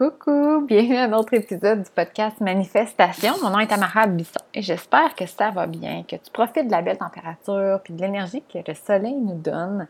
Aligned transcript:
Coucou, 0.00 0.62
bienvenue 0.62 0.96
à 0.96 1.02
un 1.02 1.12
autre 1.12 1.34
épisode 1.34 1.82
du 1.82 1.90
podcast 1.90 2.40
Manifestation. 2.40 3.34
Mon 3.42 3.50
nom 3.50 3.58
est 3.58 3.70
Amara 3.70 4.06
Bisson 4.06 4.40
et 4.54 4.62
j'espère 4.62 5.14
que 5.14 5.26
ça 5.26 5.50
va 5.50 5.66
bien, 5.66 6.04
que 6.04 6.16
tu 6.16 6.30
profites 6.32 6.68
de 6.68 6.70
la 6.70 6.80
belle 6.80 6.96
température 6.96 7.80
puis 7.84 7.92
de 7.92 8.00
l'énergie 8.00 8.42
que 8.50 8.60
le 8.66 8.72
soleil 8.72 9.14
nous 9.16 9.34
donne. 9.34 9.86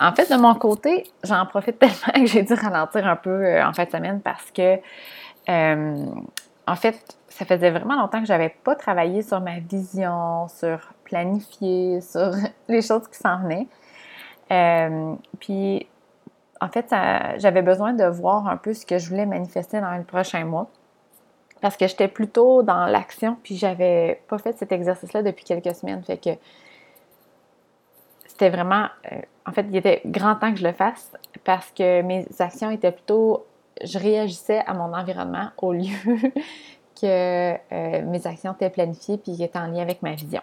En 0.00 0.14
fait, 0.14 0.30
de 0.32 0.40
mon 0.40 0.54
côté, 0.54 1.10
j'en 1.24 1.44
profite 1.46 1.78
tellement 1.80 2.12
que 2.14 2.26
j'ai 2.26 2.44
dû 2.44 2.54
ralentir 2.54 3.08
un 3.08 3.16
peu 3.16 3.44
euh, 3.44 3.66
en 3.66 3.72
fin 3.72 3.86
de 3.86 3.90
semaine 3.90 4.20
parce 4.20 4.52
que, 4.52 4.78
euh, 5.48 6.06
en 6.68 6.76
fait, 6.76 7.18
ça 7.26 7.44
faisait 7.44 7.72
vraiment 7.72 7.96
longtemps 8.00 8.20
que 8.20 8.28
j'avais 8.28 8.54
pas 8.62 8.76
travaillé 8.76 9.22
sur 9.22 9.40
ma 9.40 9.58
vision, 9.58 10.46
sur 10.46 10.78
planifier, 11.02 12.00
sur 12.02 12.30
les 12.68 12.82
choses 12.82 13.08
qui 13.08 13.18
s'en 13.18 13.42
venaient. 13.42 13.66
Euh, 14.52 15.16
puis 15.40 15.88
en 16.64 16.68
fait, 16.68 16.86
j'avais 17.38 17.60
besoin 17.60 17.92
de 17.92 18.04
voir 18.04 18.48
un 18.48 18.56
peu 18.56 18.72
ce 18.72 18.86
que 18.86 18.96
je 18.96 19.10
voulais 19.10 19.26
manifester 19.26 19.80
dans 19.82 19.92
les 19.92 20.02
prochains 20.02 20.46
mois. 20.46 20.70
Parce 21.60 21.76
que 21.76 21.86
j'étais 21.86 22.08
plutôt 22.08 22.62
dans 22.62 22.86
l'action, 22.86 23.36
puis 23.42 23.56
j'avais 23.56 24.22
pas 24.28 24.38
fait 24.38 24.56
cet 24.56 24.72
exercice-là 24.72 25.22
depuis 25.22 25.44
quelques 25.44 25.74
semaines. 25.74 26.02
Fait 26.02 26.16
que 26.16 26.30
c'était 28.26 28.48
vraiment. 28.48 28.86
Euh, 29.12 29.20
en 29.46 29.52
fait, 29.52 29.66
il 29.68 29.76
était 29.76 30.00
grand 30.06 30.36
temps 30.36 30.52
que 30.52 30.58
je 30.58 30.66
le 30.66 30.72
fasse 30.72 31.12
parce 31.44 31.70
que 31.70 32.00
mes 32.02 32.26
actions 32.38 32.70
étaient 32.70 32.92
plutôt. 32.92 33.46
Je 33.82 33.98
réagissais 33.98 34.62
à 34.66 34.72
mon 34.72 34.94
environnement 34.94 35.50
au 35.58 35.72
lieu 35.72 35.96
que 37.00 37.52
euh, 37.52 38.02
mes 38.06 38.26
actions 38.26 38.54
étaient 38.54 38.70
planifiées 38.70 39.18
puis 39.18 39.42
étaient 39.42 39.58
en 39.58 39.66
lien 39.66 39.82
avec 39.82 40.00
ma 40.00 40.12
vision. 40.12 40.42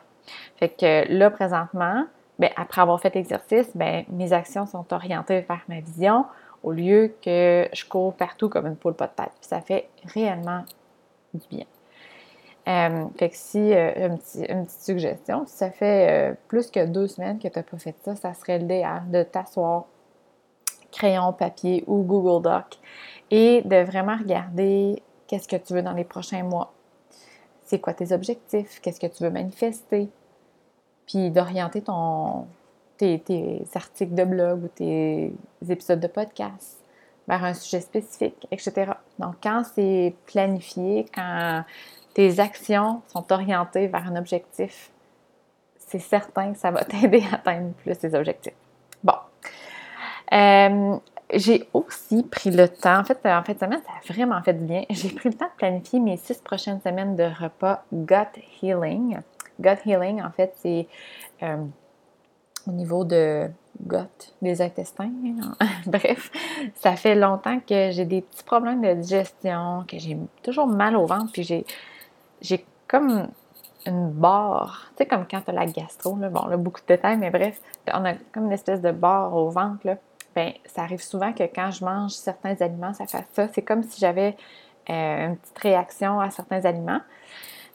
Fait 0.57 0.69
que 0.69 1.11
là, 1.11 1.31
présentement, 1.31 2.05
ben, 2.41 2.49
après 2.55 2.81
avoir 2.81 2.99
fait 2.99 3.13
l'exercice, 3.13 3.69
ben, 3.75 4.03
mes 4.09 4.33
actions 4.33 4.65
sont 4.65 4.91
orientées 4.91 5.41
vers 5.41 5.61
ma 5.69 5.79
vision 5.79 6.25
au 6.63 6.71
lieu 6.71 7.13
que 7.23 7.69
je 7.71 7.85
cours 7.85 8.15
partout 8.15 8.49
comme 8.49 8.65
une 8.65 8.75
poule 8.75 8.95
pas 8.95 9.05
de 9.05 9.13
tête. 9.13 9.31
ça 9.41 9.61
fait 9.61 9.89
réellement 10.05 10.63
du 11.35 11.47
bien. 11.49 11.65
Euh, 12.67 13.05
fait 13.19 13.29
que 13.29 13.35
si, 13.35 13.73
euh, 13.73 14.07
une, 14.07 14.17
petite 14.17 14.81
suggestion, 14.81 15.45
si 15.45 15.55
ça 15.55 15.69
fait 15.69 16.31
euh, 16.31 16.35
plus 16.47 16.71
que 16.71 16.83
deux 16.83 17.07
semaines 17.07 17.37
que 17.37 17.47
tu 17.47 17.59
n'as 17.59 17.63
pas 17.63 17.77
fait 17.77 17.95
ça, 18.03 18.15
ça 18.15 18.33
serait 18.33 18.57
l'idéal 18.57 19.03
de 19.11 19.21
t'asseoir, 19.21 19.85
crayon, 20.91 21.33
papier 21.33 21.83
ou 21.85 22.01
Google 22.01 22.41
Doc, 22.41 22.79
et 23.29 23.61
de 23.65 23.83
vraiment 23.83 24.17
regarder 24.17 25.03
qu'est-ce 25.27 25.47
que 25.47 25.57
tu 25.57 25.73
veux 25.73 25.83
dans 25.83 25.93
les 25.93 26.05
prochains 26.05 26.43
mois. 26.43 26.73
C'est 27.65 27.79
quoi 27.79 27.93
tes 27.93 28.11
objectifs? 28.11 28.79
Qu'est-ce 28.81 28.99
que 28.99 29.07
tu 29.07 29.23
veux 29.23 29.29
manifester? 29.29 30.09
Puis 31.11 31.29
d'orienter 31.29 31.81
ton, 31.81 32.47
tes, 32.97 33.63
articles 33.75 34.13
de 34.13 34.23
blog 34.23 34.63
ou 34.63 34.67
tes 34.69 35.33
épisodes 35.69 35.99
de 35.99 36.07
podcast 36.07 36.79
vers 37.27 37.43
un 37.43 37.53
sujet 37.53 37.81
spécifique, 37.81 38.47
etc. 38.51 38.93
Donc, 39.19 39.35
quand 39.43 39.63
c'est 39.75 40.15
planifié, 40.25 41.05
quand 41.13 41.63
tes 42.13 42.39
actions 42.39 43.01
sont 43.07 43.31
orientées 43.31 43.87
vers 43.87 44.07
un 44.07 44.15
objectif, 44.15 44.91
c'est 45.77 45.99
certain 45.99 46.53
que 46.53 46.59
ça 46.59 46.71
va 46.71 46.83
t'aider 46.85 47.23
à 47.31 47.35
atteindre 47.35 47.73
plus 47.73 47.97
tes 47.97 48.13
objectifs. 48.15 48.53
Bon. 49.03 49.13
Euh, 50.33 50.97
j'ai 51.33 51.67
aussi 51.73 52.23
pris 52.23 52.51
le 52.51 52.67
temps, 52.69 52.99
en 52.99 53.03
fait, 53.03 53.19
en 53.25 53.43
fait, 53.43 53.59
semaine, 53.59 53.81
ça 53.85 53.91
a 53.93 54.13
vraiment 54.13 54.41
fait 54.41 54.53
du 54.53 54.65
bien. 54.65 54.83
J'ai 54.89 55.09
pris 55.09 55.29
le 55.29 55.35
temps 55.35 55.45
de 55.45 55.57
planifier 55.57 55.99
mes 55.99 56.17
six 56.17 56.37
prochaines 56.39 56.81
semaines 56.81 57.15
de 57.15 57.23
repas 57.23 57.83
Gut 57.91 58.41
Healing. 58.61 59.19
Gut 59.59 59.77
healing, 59.85 60.21
en 60.21 60.31
fait, 60.31 60.53
c'est 60.57 60.87
euh, 61.43 61.63
au 62.67 62.71
niveau 62.71 63.03
de 63.03 63.49
gut, 63.85 63.97
des 64.41 64.61
intestins. 64.61 65.11
Hein. 65.59 65.67
Bref, 65.85 66.31
ça 66.75 66.95
fait 66.95 67.15
longtemps 67.15 67.59
que 67.59 67.91
j'ai 67.91 68.05
des 68.05 68.21
petits 68.21 68.43
problèmes 68.43 68.81
de 68.81 68.93
digestion, 68.93 69.83
que 69.87 69.97
j'ai 69.97 70.17
toujours 70.43 70.67
mal 70.67 70.95
au 70.95 71.05
ventre, 71.05 71.31
puis 71.31 71.43
j'ai, 71.43 71.65
j'ai 72.41 72.65
comme 72.87 73.27
une 73.85 74.11
barre, 74.11 74.91
tu 74.91 75.03
sais, 75.03 75.05
comme 75.07 75.25
quand 75.29 75.41
tu 75.41 75.49
as 75.49 75.53
la 75.53 75.65
gastro, 75.65 76.15
là, 76.17 76.29
bon, 76.29 76.45
là, 76.47 76.57
beaucoup 76.57 76.81
de 76.81 76.87
détails, 76.87 77.17
mais 77.17 77.31
bref, 77.31 77.59
on 77.91 78.05
a 78.05 78.13
comme 78.31 78.45
une 78.45 78.51
espèce 78.51 78.81
de 78.81 78.91
barre 78.91 79.35
au 79.35 79.49
ventre, 79.49 79.85
là. 79.85 79.97
Bien, 80.35 80.53
ça 80.65 80.83
arrive 80.83 81.01
souvent 81.01 81.33
que 81.33 81.43
quand 81.43 81.71
je 81.71 81.83
mange 81.83 82.11
certains 82.11 82.55
aliments, 82.61 82.93
ça 82.93 83.05
fait 83.05 83.25
ça. 83.33 83.47
C'est 83.53 83.63
comme 83.63 83.83
si 83.83 83.99
j'avais 83.99 84.37
euh, 84.89 85.27
une 85.27 85.35
petite 85.35 85.59
réaction 85.59 86.21
à 86.21 86.29
certains 86.29 86.63
aliments. 86.63 87.01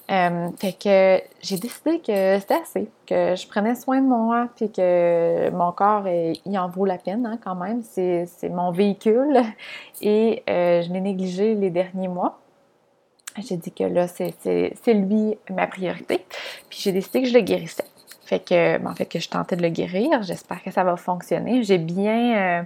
Euh, 0.09 0.49
fait 0.59 0.73
que 0.73 1.21
j'ai 1.43 1.57
décidé 1.57 1.99
que 1.99 2.39
c'était 2.39 2.61
assez, 2.63 2.89
que 3.07 3.35
je 3.35 3.47
prenais 3.49 3.75
soin 3.75 4.01
de 4.01 4.07
moi, 4.07 4.49
puis 4.55 4.71
que 4.71 5.51
mon 5.51 5.73
corps, 5.73 6.07
il 6.07 6.59
en 6.59 6.69
vaut 6.69 6.85
la 6.85 6.99
peine 6.99 7.27
hein, 7.27 7.39
quand 7.43 7.57
même. 7.57 7.83
C'est 7.83 8.49
mon 8.49 8.71
véhicule 8.71 9.41
et 10.01 10.43
euh, 10.49 10.83
je 10.83 10.93
l'ai 10.93 11.01
négligé 11.01 11.55
les 11.55 11.71
derniers 11.71 12.09
mois. 12.09 12.39
J'ai 13.39 13.57
dit 13.57 13.73
que 13.73 13.85
là, 13.85 14.07
c'est 14.09 14.95
lui 14.95 15.37
ma 15.51 15.67
priorité. 15.67 16.25
Puis 16.71 16.79
j'ai 16.81 16.93
décidé 16.93 17.23
que 17.23 17.29
je 17.29 17.35
le 17.35 17.41
guérissais. 17.41 17.85
Fait 18.25 18.41
que, 18.41 18.85
en 18.85 18.95
fait, 18.95 19.07
que 19.07 19.19
je 19.19 19.29
tentais 19.29 19.57
de 19.57 19.63
le 19.63 19.69
guérir. 19.69 20.23
J'espère 20.23 20.63
que 20.63 20.71
ça 20.71 20.85
va 20.85 20.97
fonctionner. 20.97 21.63
J'ai 21.63 21.79
bien. 21.79 22.61
Euh, 22.61 22.63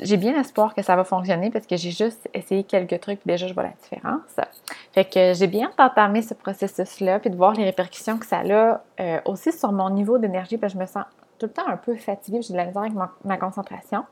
j'ai 0.00 0.16
bien 0.16 0.38
espoir 0.38 0.74
que 0.74 0.82
ça 0.82 0.96
va 0.96 1.04
fonctionner 1.04 1.50
parce 1.50 1.66
que 1.66 1.76
j'ai 1.76 1.90
juste 1.90 2.28
essayé 2.34 2.64
quelques 2.64 3.00
trucs 3.00 3.20
et 3.20 3.28
déjà 3.28 3.46
je 3.46 3.54
vois 3.54 3.64
la 3.64 3.72
différence. 3.82 4.20
Fait 4.92 5.04
que 5.04 5.34
j'ai 5.34 5.46
bien 5.46 5.70
entamé 5.78 6.22
ce 6.22 6.34
processus-là 6.34 7.18
puis 7.20 7.30
de 7.30 7.36
voir 7.36 7.52
les 7.54 7.64
répercussions 7.64 8.18
que 8.18 8.26
ça 8.26 8.38
a 8.40 8.80
euh, 9.00 9.20
aussi 9.24 9.52
sur 9.52 9.72
mon 9.72 9.90
niveau 9.90 10.18
d'énergie 10.18 10.58
parce 10.58 10.72
que 10.72 10.78
je 10.78 10.82
me 10.82 10.86
sens 10.86 11.04
tout 11.38 11.46
le 11.46 11.52
temps 11.52 11.66
un 11.66 11.76
peu 11.76 11.94
fatiguée, 11.96 12.42
j'ai 12.42 12.52
de 12.52 12.58
la 12.58 12.66
misère 12.66 12.82
avec 12.82 12.94
ma, 13.24 13.36
concentration. 13.36 14.04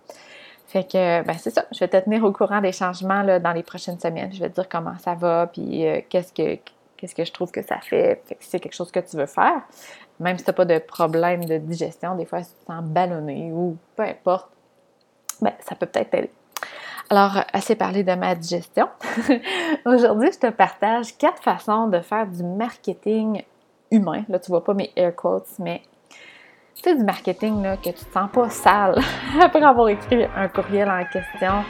Fait 0.66 0.84
que, 0.84 1.22
ben 1.22 1.36
c'est 1.38 1.50
ça, 1.50 1.66
je 1.70 1.78
vais 1.80 1.88
te 1.88 1.96
tenir 1.98 2.24
au 2.24 2.32
courant 2.32 2.60
des 2.60 2.72
changements 2.72 3.22
là, 3.22 3.38
dans 3.38 3.52
les 3.52 3.62
prochaines 3.62 4.00
semaines. 4.00 4.32
Je 4.32 4.40
vais 4.40 4.48
te 4.48 4.54
dire 4.54 4.68
comment 4.68 4.96
ça 4.98 5.14
va, 5.14 5.46
puis 5.46 5.86
euh, 5.86 6.00
qu'est-ce 6.08 6.32
que 6.32 6.58
qu'est-ce 6.96 7.14
que 7.16 7.24
je 7.24 7.32
trouve 7.32 7.50
que 7.50 7.62
ça 7.62 7.78
fait. 7.80 8.22
Fait 8.26 8.36
que 8.36 8.44
c'est 8.44 8.60
quelque 8.60 8.74
chose 8.74 8.92
que 8.92 9.00
tu 9.00 9.16
veux 9.16 9.26
faire, 9.26 9.62
même 10.20 10.38
si 10.38 10.44
tu 10.44 10.50
n'as 10.50 10.54
pas 10.54 10.64
de 10.64 10.78
problème 10.78 11.44
de 11.44 11.58
digestion, 11.58 12.14
des 12.14 12.24
fois, 12.24 12.40
tu 12.40 12.46
te 12.46 12.66
sens 12.66 12.84
ballonné 12.84 13.50
ou 13.52 13.76
peu 13.96 14.04
importe, 14.04 14.48
ben, 15.42 15.52
ça 15.60 15.74
peut 15.74 15.86
peut-être 15.86 16.10
t'aider. 16.10 16.30
Alors, 17.10 17.44
assez 17.52 17.74
parlé 17.74 18.04
de 18.04 18.14
ma 18.14 18.34
digestion. 18.34 18.88
Aujourd'hui, 19.84 20.30
je 20.32 20.38
te 20.38 20.50
partage 20.50 21.16
quatre 21.18 21.42
façons 21.42 21.88
de 21.88 22.00
faire 22.00 22.26
du 22.26 22.42
marketing 22.42 23.42
humain. 23.90 24.24
Là, 24.28 24.38
tu 24.38 24.50
vois 24.50 24.64
pas 24.64 24.72
mes 24.72 24.90
air 24.96 25.14
quotes, 25.14 25.48
mais 25.58 25.82
sais, 26.82 26.96
du 26.96 27.04
marketing 27.04 27.62
là, 27.62 27.76
que 27.76 27.90
tu 27.90 28.04
te 28.04 28.12
sens 28.12 28.30
pas 28.32 28.50
sale 28.50 29.00
après 29.40 29.62
avoir 29.62 29.88
écrit 29.88 30.24
un 30.36 30.48
courriel 30.48 30.90
en 30.90 31.04
question 31.04 31.64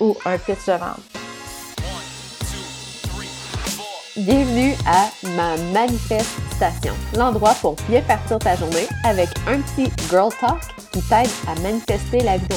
ou 0.00 0.16
un 0.24 0.38
pitch 0.38 0.66
de 0.66 0.72
vente. 0.72 1.17
Bienvenue 4.26 4.72
à 4.84 5.10
ma 5.36 5.56
manifestation, 5.72 6.92
l'endroit 7.16 7.54
pour 7.60 7.76
bien 7.88 8.02
partir 8.02 8.40
ta 8.40 8.56
journée 8.56 8.88
avec 9.04 9.28
un 9.46 9.60
petit 9.60 9.92
girl 10.10 10.30
talk 10.40 10.58
qui 10.90 11.00
t'aide 11.02 11.30
à 11.46 11.54
manifester 11.60 12.18
la 12.24 12.36
vie 12.36 12.48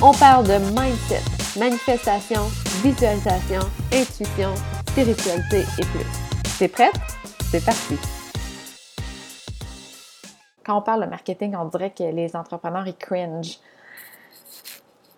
On 0.00 0.12
parle 0.12 0.46
de 0.46 0.58
mindset, 0.58 1.22
manifestation, 1.58 2.42
visualisation, 2.84 3.68
intuition, 3.92 4.54
spiritualité 4.90 5.64
et 5.76 5.86
plus. 5.86 6.06
T'es 6.56 6.68
prête? 6.68 7.00
C'est 7.50 7.64
parti! 7.64 7.98
Quand 10.64 10.78
on 10.78 10.82
parle 10.82 11.04
de 11.04 11.10
marketing, 11.10 11.56
on 11.56 11.64
dirait 11.64 11.90
que 11.90 12.04
les 12.04 12.36
entrepreneurs, 12.36 12.86
ils 12.86 12.94
cringe. 12.94 13.58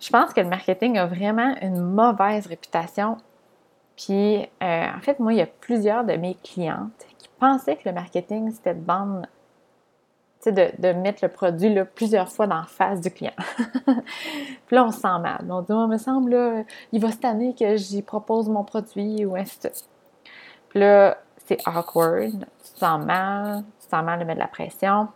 Je 0.00 0.08
pense 0.08 0.32
que 0.32 0.40
le 0.40 0.48
marketing 0.48 0.96
a 0.96 1.04
vraiment 1.04 1.54
une 1.60 1.82
mauvaise 1.82 2.46
réputation 2.46 3.18
puis, 3.96 4.42
euh, 4.62 4.86
en 4.94 5.00
fait, 5.00 5.18
moi, 5.18 5.32
il 5.32 5.38
y 5.38 5.42
a 5.42 5.46
plusieurs 5.46 6.04
de 6.04 6.14
mes 6.14 6.34
clientes 6.34 7.06
qui 7.18 7.28
pensaient 7.40 7.76
que 7.76 7.88
le 7.88 7.94
marketing, 7.94 8.50
c'était 8.50 8.74
de 8.74 8.84
vendre, 8.84 9.22
tu 10.42 10.50
sais, 10.50 10.52
de, 10.52 10.70
de, 10.78 10.92
mettre 10.92 11.24
le 11.24 11.30
produit 11.30 11.72
là, 11.72 11.86
plusieurs 11.86 12.28
fois 12.28 12.46
dans 12.46 12.56
la 12.56 12.66
face 12.66 13.00
du 13.00 13.10
client. 13.10 13.32
puis 13.86 14.76
là, 14.76 14.84
on 14.84 14.90
se 14.90 15.00
sent 15.00 15.18
mal. 15.20 15.46
On 15.48 15.62
dit, 15.62 15.72
oh, 15.72 15.86
me 15.86 15.96
semble, 15.96 16.30
là, 16.30 16.62
il 16.92 17.00
va 17.00 17.10
cette 17.10 17.24
année 17.24 17.54
que 17.54 17.76
j'y 17.76 18.02
propose 18.02 18.50
mon 18.50 18.64
produit 18.64 19.24
ou 19.24 19.34
ainsi 19.34 19.58
de 19.60 19.70
suite. 19.72 19.88
Puis 20.68 20.80
là, 20.80 21.16
c'est 21.46 21.58
awkward, 21.66 22.46
tu 22.64 22.72
te 22.72 22.78
sens 22.78 23.04
mal, 23.04 23.64
tu 23.80 23.86
te 23.86 23.90
sens 23.90 24.04
mal 24.04 24.18
de 24.18 24.24
mettre 24.24 24.38
de 24.38 24.42
la 24.42 24.48
pression. 24.48 25.08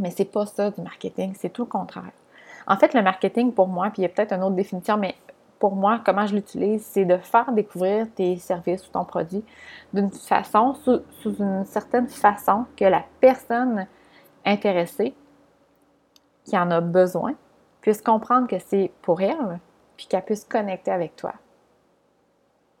Mais 0.00 0.10
c'est 0.10 0.24
pas 0.24 0.44
ça 0.44 0.70
du 0.70 0.80
marketing, 0.80 1.34
c'est 1.38 1.50
tout 1.50 1.62
le 1.62 1.68
contraire. 1.68 2.12
En 2.66 2.76
fait, 2.76 2.94
le 2.94 3.02
marketing, 3.02 3.52
pour 3.52 3.68
moi, 3.68 3.90
puis 3.90 4.00
il 4.00 4.02
y 4.02 4.06
a 4.06 4.08
peut-être 4.08 4.32
une 4.32 4.42
autre 4.42 4.56
définition, 4.56 4.96
mais 4.96 5.14
pour 5.58 5.74
moi, 5.74 6.00
comment 6.04 6.26
je 6.26 6.34
l'utilise, 6.34 6.84
c'est 6.84 7.04
de 7.04 7.16
faire 7.16 7.52
découvrir 7.52 8.06
tes 8.14 8.36
services 8.36 8.86
ou 8.86 8.90
ton 8.90 9.04
produit 9.04 9.44
d'une 9.92 10.10
façon, 10.10 10.74
sous, 10.74 11.02
une 11.24 11.64
certaine 11.64 12.08
façon 12.08 12.66
que 12.76 12.84
la 12.84 13.04
personne 13.20 13.86
intéressée 14.44 15.14
qui 16.44 16.56
en 16.56 16.70
a 16.70 16.80
besoin 16.80 17.34
puisse 17.80 18.02
comprendre 18.02 18.48
que 18.48 18.58
c'est 18.58 18.92
pour 19.02 19.20
elle, 19.20 19.58
puis 19.96 20.06
qu'elle 20.06 20.24
puisse 20.24 20.44
connecter 20.44 20.90
avec 20.90 21.16
toi. 21.16 21.32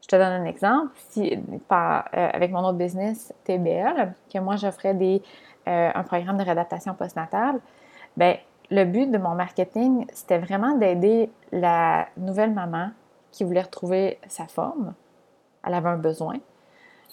Je 0.02 0.08
te 0.08 0.16
donne 0.16 0.32
un 0.32 0.44
exemple. 0.44 0.92
Euh, 1.18 2.02
avec 2.12 2.52
mon 2.52 2.60
autre 2.60 2.78
business, 2.78 3.34
TBL, 3.44 4.14
que 4.32 4.38
moi 4.38 4.54
j'offrais 4.56 4.94
des, 4.94 5.20
euh, 5.66 5.90
un 5.92 6.02
programme 6.04 6.36
de 6.36 6.44
réadaptation 6.44 6.94
postnatale, 6.94 7.60
ben 8.16 8.36
le 8.70 8.84
but 8.84 9.10
de 9.10 9.18
mon 9.18 9.34
marketing, 9.34 10.06
c'était 10.12 10.38
vraiment 10.38 10.76
d'aider 10.76 11.30
la 11.52 12.08
nouvelle 12.16 12.52
maman 12.52 12.90
qui 13.30 13.44
voulait 13.44 13.62
retrouver 13.62 14.18
sa 14.28 14.46
forme. 14.46 14.94
Elle 15.64 15.74
avait 15.74 15.88
un 15.88 15.98
besoin. 15.98 16.36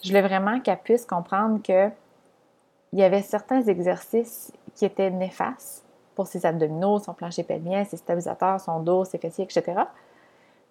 Je 0.02 0.08
voulais 0.08 0.22
vraiment 0.22 0.60
qu'elle 0.60 0.78
puisse 0.78 1.06
comprendre 1.06 1.62
que 1.62 1.90
il 2.92 3.00
y 3.00 3.02
avait 3.02 3.22
certains 3.22 3.62
exercices 3.62 4.52
qui 4.74 4.84
étaient 4.84 5.10
néfastes 5.10 5.84
pour 6.14 6.28
ses 6.28 6.46
abdominaux, 6.46 7.00
son 7.00 7.12
plancher 7.12 7.42
pelvien, 7.42 7.84
ses 7.84 7.96
stabilisateurs, 7.96 8.60
son 8.60 8.80
dos, 8.80 9.04
ses 9.04 9.18
fessiers, 9.18 9.44
etc. 9.44 9.82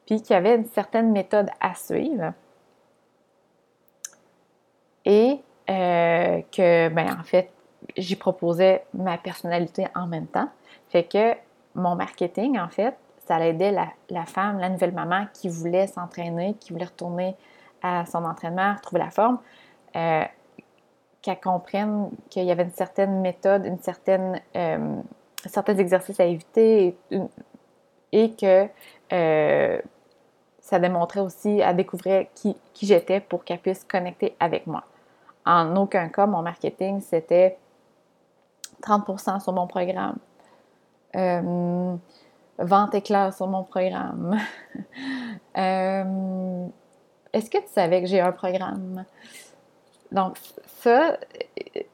Puis 0.06 0.22
qu'il 0.22 0.34
y 0.34 0.38
avait 0.38 0.56
une 0.56 0.66
certaine 0.66 1.12
méthode 1.12 1.50
à 1.60 1.76
suivre. 1.76 2.34
Et 5.06 5.42
euh, 5.70 6.42
que, 6.52 6.90
ben, 6.90 7.18
en 7.20 7.24
fait, 7.24 7.52
j'y 7.98 8.16
proposais 8.16 8.84
ma 8.94 9.18
personnalité 9.18 9.88
en 9.96 10.08
même 10.08 10.28
temps. 10.28 10.50
Fait 10.90 11.04
que 11.04 11.34
mon 11.76 11.96
marketing, 11.96 12.60
en 12.60 12.70
fait, 12.70 12.96
ça 13.26 13.40
aidait 13.46 13.72
la, 13.72 13.88
la 14.10 14.26
femme, 14.26 14.60
la 14.60 14.70
nouvelle 14.70 14.94
maman 14.94 15.26
qui 15.34 15.50
voulait 15.50 15.88
s'entraîner, 15.88 16.56
qui 16.60 16.74
voulait 16.74 16.86
retourner 16.86 17.36
à 17.82 18.06
son 18.06 18.24
entraînement, 18.26 18.76
retrouver 18.76 19.02
la 19.02 19.12
forme, 19.12 19.40
euh, 19.96 20.24
qu'elle 21.22 21.40
comprenne 21.40 22.10
qu'il 22.30 22.44
y 22.44 22.52
avait 22.52 22.64
une 22.64 22.72
certaine 22.72 23.22
méthode, 23.22 23.66
une 23.66 23.80
certaine, 23.80 24.42
euh, 24.56 25.02
certains 25.46 25.78
exercices 25.78 26.20
à 26.20 26.26
éviter 26.26 26.98
et, 28.12 28.32
que 28.32 28.68
euh, 29.14 29.82
ça 30.60 30.80
démontrait 30.80 31.22
aussi 31.22 31.62
à 31.62 31.74
découvrir 31.74 32.26
qui, 32.36 32.58
qui 32.74 32.86
j'étais 32.86 33.22
pour 33.22 33.44
qu'elle 33.44 33.60
puisse 33.60 33.84
connecter 33.84 34.36
avec 34.40 34.68
moi. 34.68 34.84
En 35.46 35.76
aucun 35.76 36.10
cas, 36.10 36.26
mon 36.26 36.42
marketing, 36.42 37.00
c'était 37.02 37.58
30% 38.84 39.42
sur 39.42 39.54
mon 39.54 39.68
programme. 39.68 40.18
Euh, 41.16 41.96
vente 42.60 42.96
éclair 42.96 43.34
sur 43.34 43.48
mon 43.48 43.64
programme. 43.64 44.38
euh, 45.58 46.66
Est-ce 47.34 47.50
que 47.50 47.58
tu 47.60 47.70
savais 47.72 48.02
que 48.02 48.08
j'ai 48.08 48.22
un 48.22 48.32
programme? 48.32 49.06
Donc, 50.12 50.38
ça, 50.82 51.18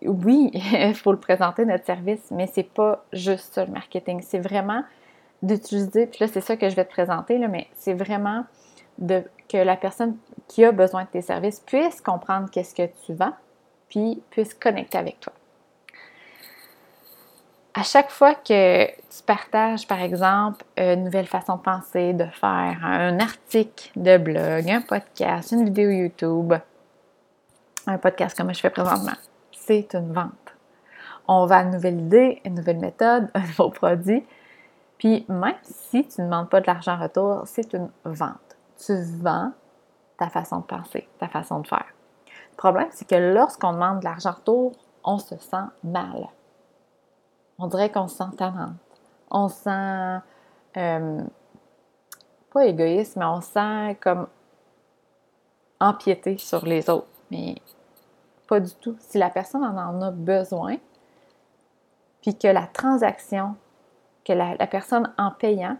oui, 0.02 0.52
il 0.54 0.96
faut 0.96 1.12
le 1.12 1.20
présenter, 1.20 1.66
notre 1.66 1.86
service, 1.86 2.32
mais 2.32 2.48
c'est 2.48 2.64
pas 2.64 3.06
juste 3.14 3.54
ça 3.54 3.66
le 3.66 3.72
marketing. 3.72 4.22
C'est 4.22 4.40
vraiment 4.40 4.84
d'utiliser, 5.42 6.06
puis 6.08 6.20
là, 6.22 6.28
c'est 6.28 6.42
ça 6.42 6.58
que 6.58 6.70
je 6.70 6.76
vais 6.76 6.84
te 6.84 6.92
présenter, 6.92 7.38
mais 7.38 7.68
c'est 7.76 7.94
vraiment 7.94 8.44
que 9.00 9.58
la 9.58 9.78
personne 9.78 10.18
qui 10.50 10.66
a 10.66 10.74
besoin 10.74 11.06
de 11.06 11.10
tes 11.10 11.22
services 11.22 11.62
puisse 11.62 12.02
comprendre 12.02 12.50
qu'est-ce 12.52 12.76
que 12.76 12.90
tu 13.06 13.14
vends, 13.14 13.34
puis 13.88 14.22
puisse 14.30 14.54
connecter 14.54 14.98
avec 14.98 15.22
toi 15.22 15.32
à 17.80 17.84
chaque 17.84 18.10
fois 18.10 18.36
que 18.36 18.88
tu 18.88 19.24
partages, 19.26 19.88
par 19.88 20.02
exemple, 20.02 20.66
une 20.76 21.06
nouvelle 21.06 21.28
façon 21.28 21.56
de 21.56 21.62
penser, 21.62 22.12
de 22.12 22.26
faire, 22.26 22.78
un 22.84 23.18
article 23.22 23.92
de 23.96 24.18
blog, 24.18 24.70
un 24.70 24.81
podcast, 24.81 25.54
une 25.54 25.64
vidéo 25.64 25.90
YouTube, 25.90 26.54
un 27.88 27.98
podcast 27.98 28.36
comme 28.36 28.54
je 28.54 28.60
fais 28.60 28.70
présentement, 28.70 29.14
c'est 29.54 29.94
une 29.94 30.12
vente. 30.12 30.34
On 31.30 31.46
va 31.46 31.62
une 31.62 31.72
nouvelle 31.72 32.02
idée, 32.02 32.42
une 32.44 32.56
nouvelle 32.56 32.80
méthode, 32.80 33.30
un 33.34 33.40
nouveau 33.40 33.70
produit. 33.70 34.26
Puis 34.98 35.26
même 35.30 35.56
si 35.64 36.06
tu 36.06 36.20
ne 36.20 36.26
demandes 36.26 36.50
pas 36.50 36.60
de 36.60 36.68
l'argent 36.68 36.96
en 36.96 37.04
retour, 37.04 37.44
c'est 37.46 37.74
une 37.74 37.90
vente. 38.04 38.58
Tu 38.78 38.94
vends 39.22 39.54
ta 40.18 40.28
façon 40.28 40.58
de 40.58 40.64
penser, 40.64 41.08
ta 41.18 41.30
façon 41.30 41.62
de 41.62 41.68
faire. 41.68 41.88
Le 42.52 42.58
problème, 42.58 42.90
c'est 42.92 43.08
que 43.08 43.16
lorsqu'on 43.16 43.72
demande 43.72 44.00
de 44.00 44.06
l'argent 44.06 44.31
en 44.31 44.34
retour, 44.34 44.72
on 45.06 45.18
se 45.18 45.38
sent 45.38 45.68
mal 45.81 46.28
on 47.60 47.68
dirait 47.68 47.92
qu'on 47.92 48.08
se 48.08 48.18
sent 48.18 48.36
tannante. 48.38 48.74
On 49.30 49.50
se 49.50 49.56
sent 49.56 50.20
euh, 50.78 51.22
pas 52.52 52.66
égoïste, 52.66 53.16
mais 53.18 53.26
on 53.26 53.42
se 53.42 53.52
sent 53.52 53.98
comme 54.02 54.28
empiété 55.80 56.38
sur 56.38 56.66
les 56.66 56.90
autres. 56.90 57.08
Mais 57.30 57.56
pas 58.48 58.60
du 58.60 58.74
tout. 58.76 58.96
Si 59.00 59.18
la 59.18 59.30
personne 59.30 59.64
en 59.64 60.02
a 60.02 60.12
besoin, 60.12 60.78
puis 62.22 62.38
que 62.38 62.48
la 62.48 62.68
transaction, 62.68 63.56
que 64.26 64.34
la, 64.34 64.56
personne 64.68 65.14
en 65.18 65.32
payant, 65.32 65.78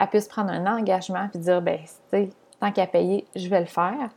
elle 0.00 0.08
puisse 0.08 0.28
prendre 0.28 0.50
un 0.50 0.66
engagement 0.66 1.28
puis 1.28 1.40
dire, 1.40 1.62
ben, 1.62 1.80
tu 2.12 2.30
tant 2.60 2.72
qu'à 2.72 2.86
payer, 2.86 3.26
je 3.36 3.48
vais 3.48 3.60
le 3.60 3.66
faire. 3.66 4.10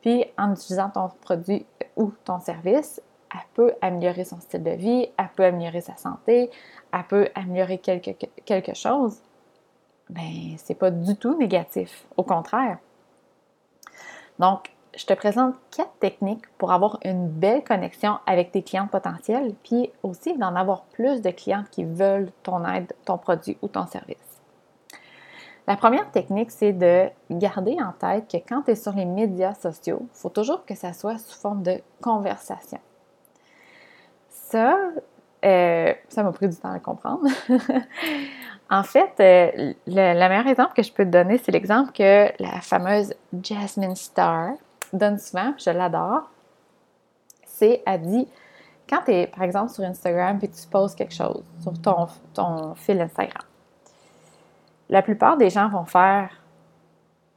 Puis 0.00 0.24
en 0.38 0.52
utilisant 0.52 0.90
ton 0.90 1.08
produit 1.20 1.66
ou 1.96 2.12
ton 2.24 2.38
service, 2.40 3.00
elle 3.32 3.40
peut 3.54 3.72
améliorer 3.80 4.24
son 4.24 4.40
style 4.40 4.62
de 4.62 4.70
vie, 4.70 5.08
elle 5.16 5.30
peut 5.34 5.44
améliorer 5.44 5.80
sa 5.80 5.96
santé, 5.96 6.50
elle 6.92 7.04
peut 7.04 7.28
améliorer 7.34 7.78
quelque, 7.78 8.26
quelque 8.44 8.74
chose, 8.74 9.20
ben 10.10 10.56
c'est 10.58 10.74
pas 10.74 10.90
du 10.90 11.16
tout 11.16 11.36
négatif. 11.36 12.06
Au 12.16 12.22
contraire. 12.22 12.78
Donc, 14.38 14.70
je 14.94 15.06
te 15.06 15.14
présente 15.14 15.54
quatre 15.74 15.94
techniques 16.00 16.46
pour 16.58 16.72
avoir 16.72 16.98
une 17.04 17.28
belle 17.28 17.64
connexion 17.64 18.18
avec 18.26 18.52
tes 18.52 18.62
clients 18.62 18.88
potentiels, 18.88 19.54
puis 19.62 19.90
aussi 20.02 20.36
d'en 20.36 20.54
avoir 20.54 20.82
plus 20.84 21.22
de 21.22 21.30
clients 21.30 21.64
qui 21.70 21.84
veulent 21.84 22.30
ton 22.42 22.66
aide, 22.66 22.92
ton 23.04 23.16
produit 23.16 23.56
ou 23.62 23.68
ton 23.68 23.86
service. 23.86 24.16
La 25.66 25.76
première 25.76 26.10
technique, 26.10 26.50
c'est 26.50 26.72
de 26.72 27.08
garder 27.30 27.76
en 27.80 27.92
tête 27.92 28.28
que 28.30 28.36
quand 28.36 28.62
tu 28.62 28.72
es 28.72 28.74
sur 28.74 28.92
les 28.92 29.04
médias 29.04 29.54
sociaux, 29.54 30.00
il 30.02 30.18
faut 30.18 30.28
toujours 30.28 30.66
que 30.66 30.74
ça 30.74 30.92
soit 30.92 31.18
sous 31.18 31.38
forme 31.38 31.62
de 31.62 31.80
conversation 32.02 32.80
ça, 34.52 34.76
euh, 35.44 35.94
ça 36.08 36.22
m'a 36.22 36.32
pris 36.32 36.48
du 36.48 36.56
temps 36.56 36.72
à 36.72 36.78
comprendre. 36.78 37.26
en 38.70 38.82
fait, 38.82 39.12
euh, 39.20 39.72
le, 39.86 40.28
meilleur 40.28 40.46
exemple 40.46 40.74
que 40.74 40.82
je 40.82 40.92
peux 40.92 41.04
te 41.04 41.10
donner, 41.10 41.38
c'est 41.38 41.52
l'exemple 41.52 41.92
que 41.92 42.30
la 42.38 42.60
fameuse 42.60 43.14
Jasmine 43.42 43.96
Star 43.96 44.52
donne 44.92 45.18
souvent, 45.18 45.54
je 45.56 45.70
l'adore. 45.70 46.30
C'est, 47.46 47.82
elle 47.86 48.02
dit, 48.02 48.28
quand 48.88 49.00
tu 49.06 49.12
es, 49.12 49.26
par 49.26 49.42
exemple, 49.42 49.70
sur 49.70 49.84
Instagram 49.84 50.38
et 50.42 50.48
tu 50.48 50.66
poses 50.70 50.94
quelque 50.94 51.14
chose 51.14 51.42
sur 51.62 51.80
ton, 51.80 52.08
ton 52.34 52.74
fil 52.74 53.00
Instagram, 53.00 53.44
la 54.90 55.00
plupart 55.00 55.38
des 55.38 55.48
gens 55.48 55.68
vont 55.70 55.86
faire 55.86 56.30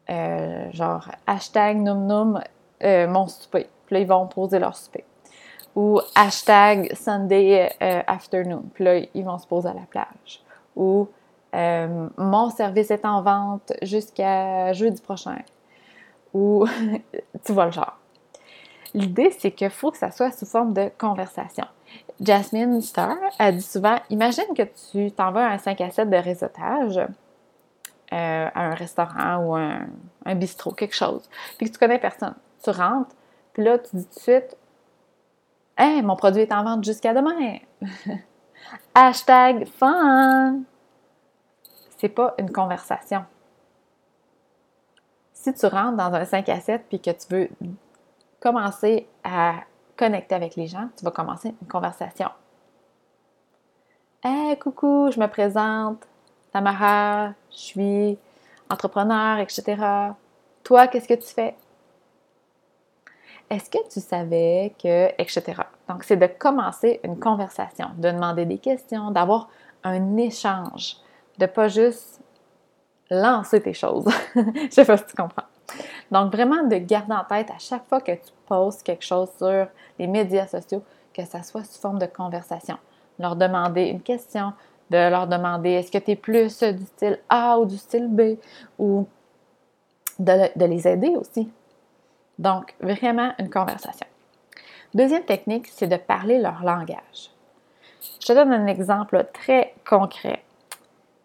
euh, 0.10 0.70
genre 0.74 1.10
hashtag 1.26 1.78
num 1.78 2.06
num 2.06 2.42
mon 3.10 3.28
souper. 3.28 3.70
Puis 3.86 3.96
là, 3.96 4.00
ils 4.02 4.08
vont 4.08 4.28
poser 4.28 4.60
leur 4.60 4.76
souper 4.76 5.06
ou 5.76 6.00
hashtag 6.16 6.94
Sunday 6.96 7.70
euh, 7.82 8.02
afternoon. 8.08 8.64
Puis 8.74 8.84
là, 8.84 8.98
ils 9.14 9.24
vont 9.26 9.38
se 9.38 9.46
poser 9.46 9.70
à 9.70 9.74
la 9.74 9.82
plage. 9.82 10.42
Ou 10.76 11.08
euh, 11.54 12.08
mon 12.18 12.50
service 12.50 12.92
est 12.92 13.06
en 13.06 13.22
vente 13.22 13.74
jusqu'à 13.82 14.72
jeudi 14.74 15.02
prochain. 15.02 15.38
Ou 16.34 16.66
tu 17.46 17.52
vois 17.52 17.66
le 17.66 17.72
genre. 17.72 17.98
L'idée, 18.94 19.32
c'est 19.38 19.52
qu'il 19.52 19.70
faut 19.70 19.92
que 19.92 19.98
ça 19.98 20.12
soit 20.12 20.32
sous 20.32 20.46
forme 20.46 20.74
de 20.74 20.90
conversation. 20.98 21.66
Jasmine 22.22 22.82
Star 22.82 23.18
a 23.38 23.52
dit 23.52 23.62
souvent 23.62 23.98
Imagine 24.10 24.54
que 24.56 24.64
tu 24.92 25.12
t'envoies 25.12 25.46
un 25.46 25.58
5 25.58 25.82
à 25.82 25.92
7 25.92 26.10
de 26.10 26.16
réseautage 26.16 26.98
euh, 26.98 27.06
à 28.54 28.62
un 28.62 28.74
restaurant 28.74 29.38
ou 29.40 29.56
un, 29.56 29.88
un 30.26 30.36
bistrot, 30.36 30.72
quelque 30.72 30.96
chose, 30.96 31.30
puis 31.58 31.68
que 31.68 31.74
tu 31.74 31.80
connais 31.80 32.00
personne. 32.00 32.36
Tu 32.64 32.70
rentres, 32.70 33.14
puis 33.52 33.64
là, 33.64 33.78
tu 33.80 33.98
dis 33.98 34.06
tout 34.06 34.16
de 34.16 34.20
suite 34.20 34.58
Hey, 35.78 36.02
mon 36.02 36.16
produit 36.16 36.44
est 36.44 36.54
en 36.54 36.64
vente 36.64 36.86
jusqu'à 36.86 37.14
demain. 37.14 37.58
Hashtag 38.96 39.68
fun. 39.68 40.62
C'est 41.98 42.10
pas 42.10 42.34
une 42.38 42.52
conversation. 42.52 43.26
Si 45.34 45.54
tu 45.54 45.66
rentres 45.66 45.98
dans 45.98 46.14
un 46.14 46.24
5 46.24 46.48
à 46.50 46.60
7 46.62 46.86
puis 46.88 47.00
que 47.02 47.12
tu 47.12 47.28
veux 47.30 47.50
commencer 48.40 49.08
à 49.24 49.56
connecter 49.98 50.36
avec 50.36 50.56
les 50.56 50.68
gens, 50.68 50.88
tu 50.98 51.04
vas 51.04 51.12
commencer 51.12 51.54
une 51.62 51.68
conversation. 51.68 52.30
Hey, 54.24 54.58
coucou, 54.58 55.12
je 55.12 55.20
me 55.20 55.28
présente. 55.28 56.08
Tamara, 56.54 57.34
je 57.52 57.58
suis 57.58 58.18
entrepreneur, 58.70 59.40
etc. 59.40 59.76
Toi, 60.64 60.88
qu'est-ce 60.88 61.08
que 61.08 61.14
tu 61.16 61.34
fais? 61.34 61.56
Est-ce 63.50 63.70
que 63.70 63.78
tu 63.90 64.00
savais 64.00 64.74
que, 64.82 65.10
etc. 65.22 65.62
Donc, 65.88 66.04
c'est 66.04 66.18
de 66.18 66.26
commencer 66.26 67.00
une 67.04 67.20
conversation, 67.20 67.90
de 67.98 68.10
demander 68.10 68.46
des 68.46 68.58
questions, 68.58 69.12
d'avoir 69.12 69.50
un 69.84 70.18
échange, 70.18 70.98
de 71.38 71.46
pas 71.46 71.68
juste 71.68 72.22
lancer 73.12 73.62
tes 73.62 73.74
choses. 73.74 74.08
Je 74.36 74.70
sais 74.72 74.86
pas 74.86 74.98
si 74.98 75.06
tu 75.06 75.16
comprends. 75.16 75.44
Donc, 76.10 76.32
vraiment 76.34 76.64
de 76.64 76.78
garder 76.78 77.14
en 77.14 77.24
tête 77.24 77.52
à 77.52 77.60
chaque 77.60 77.88
fois 77.88 78.02
que 78.02 78.14
tu 78.14 78.32
poses 78.48 78.82
quelque 78.82 79.06
chose 79.06 79.30
sur 79.38 79.68
les 80.00 80.08
médias 80.08 80.48
sociaux, 80.48 80.84
que 81.14 81.24
ça 81.24 81.44
soit 81.44 81.64
sous 81.64 81.80
forme 81.80 82.00
de 82.00 82.08
conversation. 82.08 82.78
Leur 83.20 83.36
demander 83.36 83.84
une 83.84 84.02
question, 84.02 84.54
de 84.90 85.10
leur 85.10 85.28
demander 85.28 85.72
est-ce 85.72 85.92
que 85.92 86.00
tu 86.00 86.12
es 86.12 86.16
plus 86.16 86.64
du 86.64 86.86
style 86.86 87.20
A 87.30 87.60
ou 87.60 87.66
du 87.66 87.78
style 87.78 88.08
B, 88.08 88.38
ou 88.80 89.08
de 90.18 90.66
les 90.66 90.88
aider 90.88 91.16
aussi 91.16 91.52
donc, 92.40 92.74
vraiment 92.80 93.34
une 93.40 93.50
conversation. 93.50 94.08
Deuxième 94.94 95.24
technique, 95.24 95.68
c'est 95.68 95.88
de 95.88 95.98
parler 95.98 96.40
leur 96.40 96.64
langage. 96.64 97.32
Je 98.22 98.28
te 98.28 98.34
donne 98.34 98.54
un 98.54 98.68
exemple 98.68 99.26
très 99.34 99.74
concret. 99.88 100.44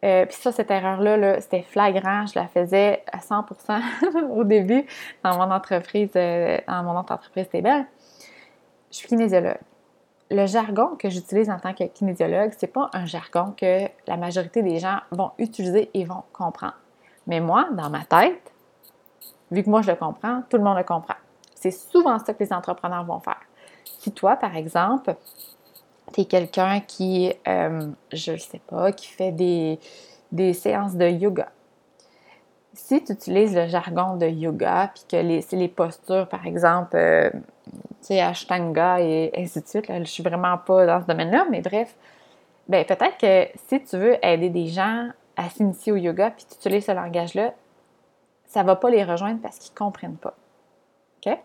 Euh, 0.04 0.24
puis 0.24 0.36
ça, 0.36 0.50
cette 0.50 0.70
erreur-là, 0.70 1.40
c'était 1.40 1.62
flagrant. 1.62 2.26
Je 2.26 2.38
la 2.38 2.48
faisais 2.48 3.04
à 3.12 3.18
100% 3.18 4.30
au 4.30 4.44
début 4.44 4.86
dans 5.22 5.36
mon 5.36 5.52
entreprise, 5.52 6.10
euh, 6.16 6.58
dans 6.66 6.82
mon 6.82 6.96
entreprise 6.96 7.48
belle. 7.52 7.86
Je 8.90 8.96
suis 8.96 9.08
kinésiologue. 9.08 9.58
Le 10.30 10.46
jargon 10.46 10.96
que 10.96 11.10
j'utilise 11.10 11.50
en 11.50 11.58
tant 11.58 11.74
que 11.74 11.84
kinésiologue, 11.84 12.52
c'est 12.56 12.72
pas 12.72 12.88
un 12.92 13.04
jargon 13.04 13.52
que 13.56 13.86
la 14.06 14.16
majorité 14.16 14.62
des 14.62 14.78
gens 14.78 14.98
vont 15.10 15.32
utiliser 15.38 15.90
et 15.92 16.04
vont 16.04 16.22
comprendre. 16.32 16.78
Mais 17.26 17.40
moi, 17.40 17.68
dans 17.72 17.90
ma 17.90 18.04
tête, 18.04 18.52
vu 19.50 19.62
que 19.62 19.70
moi 19.70 19.82
je 19.82 19.90
le 19.90 19.96
comprends, 19.96 20.42
tout 20.48 20.56
le 20.56 20.62
monde 20.62 20.76
le 20.76 20.84
comprend. 20.84 21.16
C'est 21.54 21.70
souvent 21.70 22.18
ça 22.18 22.32
que 22.32 22.42
les 22.42 22.52
entrepreneurs 22.52 23.04
vont 23.04 23.20
faire. 23.20 23.40
Si 23.84 24.12
toi, 24.12 24.36
par 24.36 24.56
exemple, 24.56 25.14
tu 26.12 26.22
es 26.22 26.24
quelqu'un 26.24 26.80
qui, 26.80 27.32
euh, 27.46 27.88
je 28.12 28.32
ne 28.32 28.36
sais 28.38 28.60
pas, 28.66 28.92
qui 28.92 29.08
fait 29.08 29.32
des, 29.32 29.78
séances 30.54 30.96
de 30.96 31.06
yoga. 31.06 31.48
Si 32.72 33.02
tu 33.04 33.12
utilises 33.12 33.54
le 33.54 33.66
jargon 33.66 34.16
de 34.16 34.26
yoga, 34.26 34.92
puis 34.94 35.04
que 35.10 35.40
c'est 35.40 35.56
les 35.56 35.68
postures, 35.68 36.28
par 36.28 36.46
exemple, 36.46 36.96
euh, 36.96 37.30
tu 37.70 37.80
sais, 38.00 38.20
Ashtanga 38.20 39.00
et 39.00 39.30
ainsi 39.36 39.60
de 39.60 39.66
suite, 39.66 39.88
là, 39.88 39.98
je 39.98 40.04
suis 40.04 40.22
vraiment 40.22 40.56
pas 40.56 40.86
dans 40.86 41.02
ce 41.02 41.06
domaine-là, 41.06 41.46
mais 41.50 41.60
bref, 41.60 41.94
ben 42.68 42.84
peut-être 42.84 43.18
que 43.18 43.48
si 43.68 43.82
tu 43.82 43.96
veux 43.96 44.24
aider 44.24 44.48
des 44.48 44.68
gens 44.68 45.08
à 45.36 45.50
s'initier 45.50 45.92
au 45.92 45.96
yoga, 45.96 46.30
puis 46.30 46.46
tu 46.48 46.54
utilises 46.54 46.86
ce 46.86 46.92
langage-là, 46.92 47.52
ça 48.50 48.64
va 48.64 48.74
pas 48.76 48.90
les 48.90 49.04
rejoindre 49.04 49.40
parce 49.40 49.58
qu'ils 49.58 49.74
comprennent 49.74 50.16
pas. 50.16 50.34
OK? 51.24 51.38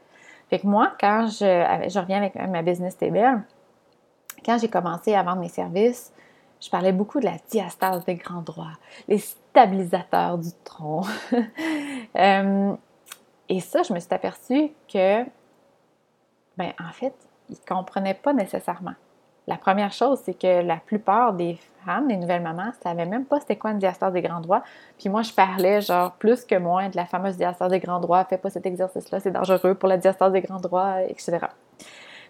Fait 0.50 0.64
moi, 0.64 0.94
quand 1.00 1.28
je, 1.28 2.00
reviens 2.00 2.18
avec 2.18 2.36
ma 2.36 2.64
business 2.64 2.98
table, 2.98 3.44
quand 4.44 4.58
j'ai 4.58 4.68
commencé 4.70 5.14
à 5.14 5.22
vendre 5.22 5.42
mes 5.42 5.50
services, 5.50 6.12
je 6.60 6.70
parlais 6.70 6.92
beaucoup 6.92 7.20
de 7.20 7.26
la 7.26 7.38
diastase 7.50 8.06
des 8.06 8.16
grands 8.16 8.42
droits, 8.42 8.74
les 9.08 9.20
stabilisateurs 9.20 10.38
du 10.38 10.50
tronc. 10.64 11.04
Euh, 12.18 12.74
et 13.50 13.60
ça, 13.60 13.84
je 13.84 13.92
me 13.92 14.00
suis 14.00 14.14
aperçue 14.14 14.72
que, 14.88 15.26
ben, 16.56 16.72
en 16.80 16.94
fait, 16.94 17.14
ils 17.50 17.58
ne 17.60 17.66
comprenaient 17.68 18.14
pas 18.14 18.32
nécessairement. 18.32 18.94
La 19.48 19.58
première 19.58 19.92
chose, 19.92 20.20
c'est 20.24 20.34
que 20.34 20.62
la 20.64 20.78
plupart 20.78 21.34
des 21.34 21.60
femmes, 21.86 22.08
des 22.08 22.18
nouvelles 22.18 22.42
mamans, 22.42 22.68
ne 22.68 22.84
savaient 22.84 23.06
même 23.06 23.26
pas 23.26 23.40
c'était 23.40 23.56
quoi 23.56 23.72
une 23.72 23.80
diastase 23.80 24.14
des 24.14 24.22
grands 24.22 24.42
droits. 24.42 24.64
Puis 24.98 25.10
moi, 25.10 25.22
je 25.22 25.32
parlais 25.32 25.82
genre 25.82 26.14
plus 26.14 26.46
que 26.46 26.56
moins 26.56 26.90
de 26.90 26.96
la 26.96 27.06
fameuse 27.06 27.38
diastase 27.38 27.70
des 27.70 27.80
grands 27.80 28.00
droits. 28.00 28.26
Fais 28.26 28.40
pas 28.40 28.50
cet 28.50 28.66
exercice-là, 28.66 29.20
c'est 29.20 29.32
dangereux 29.32 29.76
pour 29.76 29.88
la 29.88 29.98
diastase 29.98 30.32
des 30.32 30.42
grands 30.42 30.60
droits, 30.60 31.04
etc. 31.04 31.40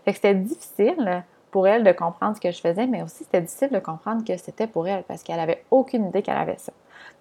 Fait 0.03 0.11
que 0.11 0.15
c'était 0.15 0.35
difficile 0.35 1.23
pour 1.51 1.67
elle 1.69 1.85
de 1.85 1.91
comprendre 1.93 2.35
ce 2.35 2.41
que 2.41 2.51
je 2.51 2.59
faisais, 2.59 2.85
mais 2.85 3.01
aussi 3.01 3.23
c'était 3.23 3.41
difficile 3.41 3.69
de 3.69 3.79
comprendre 3.79 4.25
que 4.25 4.35
c'était 4.35 4.67
pour 4.67 4.87
elle 4.87 5.03
parce 5.03 5.23
qu'elle 5.23 5.39
avait 5.39 5.63
aucune 5.71 6.07
idée 6.07 6.21
qu'elle 6.21 6.37
avait 6.37 6.57
ça. 6.57 6.73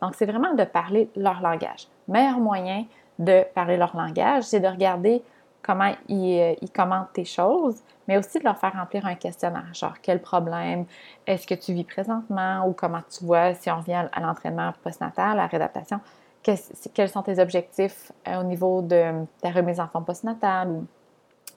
Donc, 0.03 0.17
c'est 0.17 0.27
vraiment 0.27 0.55
de 0.55 0.65
parler 0.65 1.09
leur 1.15 1.41
langage. 1.41 1.87
Meilleur 2.09 2.39
moyen 2.41 2.85
de 3.21 3.45
parler 3.55 3.77
leur 3.77 3.97
langage, 3.97 4.43
c'est 4.43 4.59
de 4.59 4.67
regarder 4.67 5.23
comment 5.65 5.93
ils, 6.09 6.41
euh, 6.41 6.55
ils, 6.61 6.71
commentent 6.71 7.13
tes 7.15 7.25
choses, 7.25 7.83
mais 8.07 8.19
aussi 8.19 8.39
de 8.39 8.45
leur 8.45 8.59
faire 8.59 8.75
remplir 8.75 9.07
un 9.07 9.15
questionnaire, 9.15 9.73
genre 9.73 9.95
quel 10.03 10.21
problème 10.21 10.85
est-ce 11.27 11.47
que 11.47 11.55
tu 11.55 11.73
vis 11.73 11.85
présentement 11.85 12.69
ou 12.69 12.73
comment 12.73 13.03
tu 13.11 13.25
vois 13.25 13.55
si 13.55 13.71
on 13.71 13.79
revient 13.79 14.07
à 14.13 14.21
l'entraînement 14.21 14.73
postnatal, 14.83 15.33
à 15.33 15.35
la 15.35 15.47
réadaptation, 15.47 16.01
quels 16.43 17.09
sont 17.09 17.23
tes 17.23 17.41
objectifs 17.41 18.13
euh, 18.29 18.41
au 18.41 18.45
niveau 18.45 18.83
de 18.83 19.25
ta 19.41 19.51
remise 19.51 19.81
en 19.81 19.89
forme 19.89 20.05
postnatale, 20.05 20.83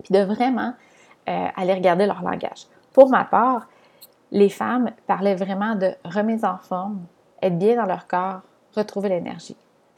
puis 0.04 0.14
de 0.14 0.24
vraiment 0.24 0.74
euh, 1.28 1.48
aller 1.56 1.74
regarder 1.74 2.06
leur 2.06 2.22
langage. 2.22 2.68
Pour 2.94 3.10
ma 3.10 3.26
part, 3.26 3.68
les 4.32 4.50
femmes 4.50 4.92
parlaient 5.06 5.36
vraiment 5.36 5.76
de 5.76 5.92
remise 6.06 6.46
en 6.46 6.58
forme, 6.58 7.06
être 7.42 7.58
bien 7.58 7.76
dans 7.76 7.86
leur 7.86 8.08
corps, 8.08 8.42
retrouver 8.76 9.10
l'énergie. 9.10 9.58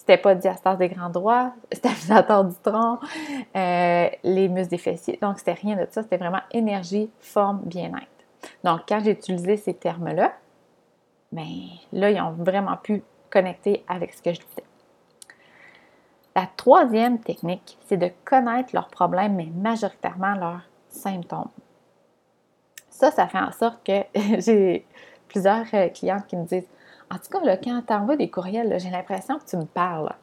C'était 0.10 0.24
pas 0.24 0.34
diastase 0.34 0.80
des 0.80 0.90
grands 0.90 1.12
droits, 1.12 1.54
stabilisateur 1.72 2.44
du 2.44 2.56
tronc, 2.64 2.98
euh, 3.56 4.10
les 4.24 4.50
muscles 4.50 4.72
des 4.72 4.80
fessiers. 4.80 5.20
Donc, 5.22 5.38
c'était 5.38 5.54
rien 5.54 5.76
de 5.76 5.86
ça. 5.92 6.02
C'était 6.02 6.18
vraiment 6.18 6.42
énergie, 6.50 7.12
forme, 7.20 7.60
bien-être. 7.64 8.08
Donc, 8.64 8.82
quand 8.90 9.02
j'ai 9.04 9.12
utilisé 9.12 9.56
ces 9.56 9.76
termes-là, 9.76 10.34
ben 11.32 11.46
là, 11.94 12.10
ils 12.10 12.20
ont 12.20 12.32
vraiment 12.32 12.76
pu 12.78 13.04
connecter 13.30 13.86
avec 13.88 14.12
ce 14.14 14.24
que 14.24 14.34
je 14.34 14.40
disais. 14.40 14.64
La 16.36 16.48
troisième 16.58 17.20
technique, 17.20 17.78
c'est 17.86 17.98
de 17.98 18.10
connaître 18.26 18.72
leurs 18.74 18.90
problèmes, 18.90 19.36
mais 19.36 19.50
majoritairement 19.56 20.34
leurs 20.34 20.64
symptômes. 20.88 21.52
Ça, 22.90 23.12
ça 23.12 23.28
fait 23.28 23.38
en 23.38 23.52
sorte 23.52 23.86
que 23.86 24.02
j'ai 24.40 24.88
plusieurs 25.28 25.68
euh, 25.76 25.90
clientes 25.90 26.26
qui 26.26 26.36
me 26.36 26.46
disent 26.46 26.68
En 27.12 27.16
tout 27.18 27.30
cas, 27.32 27.58
quand 27.58 27.82
tu 27.86 27.94
envoies 27.94 28.18
des 28.18 28.30
courriels, 28.30 28.80
j'ai 28.80 28.90
l'impression 28.90 29.40
que 29.40 29.46
tu 29.46 29.58
me 29.58 29.66
parles. 29.66 30.14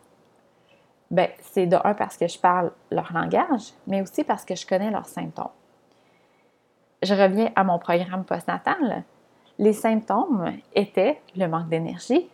Bien, 1.10 1.28
c'est 1.40 1.66
de 1.66 1.76
un 1.82 1.94
parce 1.94 2.16
que 2.16 2.26
je 2.26 2.38
parle 2.38 2.72
leur 2.90 3.12
langage, 3.12 3.72
mais 3.86 4.02
aussi 4.02 4.24
parce 4.24 4.44
que 4.44 4.54
je 4.54 4.66
connais 4.66 4.90
leurs 4.90 5.06
symptômes. 5.06 5.50
Je 7.02 7.14
reviens 7.14 7.50
à 7.54 7.64
mon 7.64 7.78
programme 7.78 8.24
postnatal. 8.24 9.04
Les 9.58 9.72
symptômes 9.72 10.52
étaient 10.74 11.20
le 11.36 11.46
manque 11.46 11.68
d'énergie, 11.68 12.28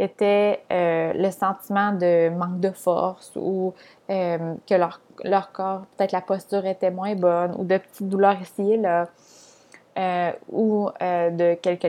était 0.00 0.62
euh, 0.72 1.12
le 1.12 1.30
sentiment 1.30 1.92
de 1.92 2.30
manque 2.30 2.60
de 2.60 2.70
force 2.70 3.32
ou 3.36 3.74
euh, 4.08 4.54
que 4.66 4.74
leur, 4.74 5.52
corps, 5.52 5.82
peut-être 5.96 6.12
la 6.12 6.22
posture 6.22 6.64
était 6.64 6.90
moins 6.90 7.14
bonne 7.14 7.54
ou 7.58 7.64
de 7.64 7.76
petites 7.76 8.08
douleurs 8.08 8.40
ici 8.40 8.78
là 8.78 9.08
euh, 9.98 10.32
ou 10.50 10.88
de 11.00 11.54
quelques 11.54 11.84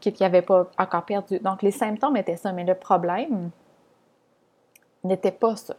qui 0.00 0.14
n'avaient 0.20 0.42
pas 0.42 0.66
encore 0.78 1.04
perdu. 1.04 1.38
Donc 1.40 1.62
les 1.62 1.70
symptômes 1.70 2.16
étaient 2.16 2.36
ça, 2.36 2.52
mais 2.52 2.64
le 2.64 2.74
problème 2.74 3.50
n'était 5.04 5.32
pas 5.32 5.56
ça. 5.56 5.74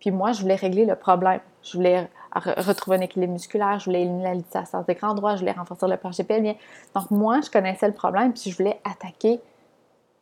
Puis 0.00 0.10
moi, 0.10 0.32
je 0.32 0.42
voulais 0.42 0.54
régler 0.54 0.84
le 0.84 0.96
problème. 0.96 1.40
Je 1.62 1.76
voulais 1.76 2.10
retrouver 2.34 2.96
un 2.96 3.00
équilibre 3.00 3.32
musculaire, 3.32 3.78
je 3.78 3.86
voulais 3.86 4.02
éliminer 4.02 4.42
la 4.52 4.82
des 4.82 4.94
grands 4.94 5.14
droits, 5.14 5.36
je 5.36 5.40
voulais 5.40 5.52
renforcer 5.52 5.86
le 5.86 5.96
plancher. 5.96 6.24
Donc 6.94 7.10
moi, 7.10 7.40
je 7.40 7.50
connaissais 7.50 7.86
le 7.86 7.94
problème, 7.94 8.32
puis 8.32 8.50
je 8.50 8.56
voulais 8.56 8.80
attaquer 8.84 9.40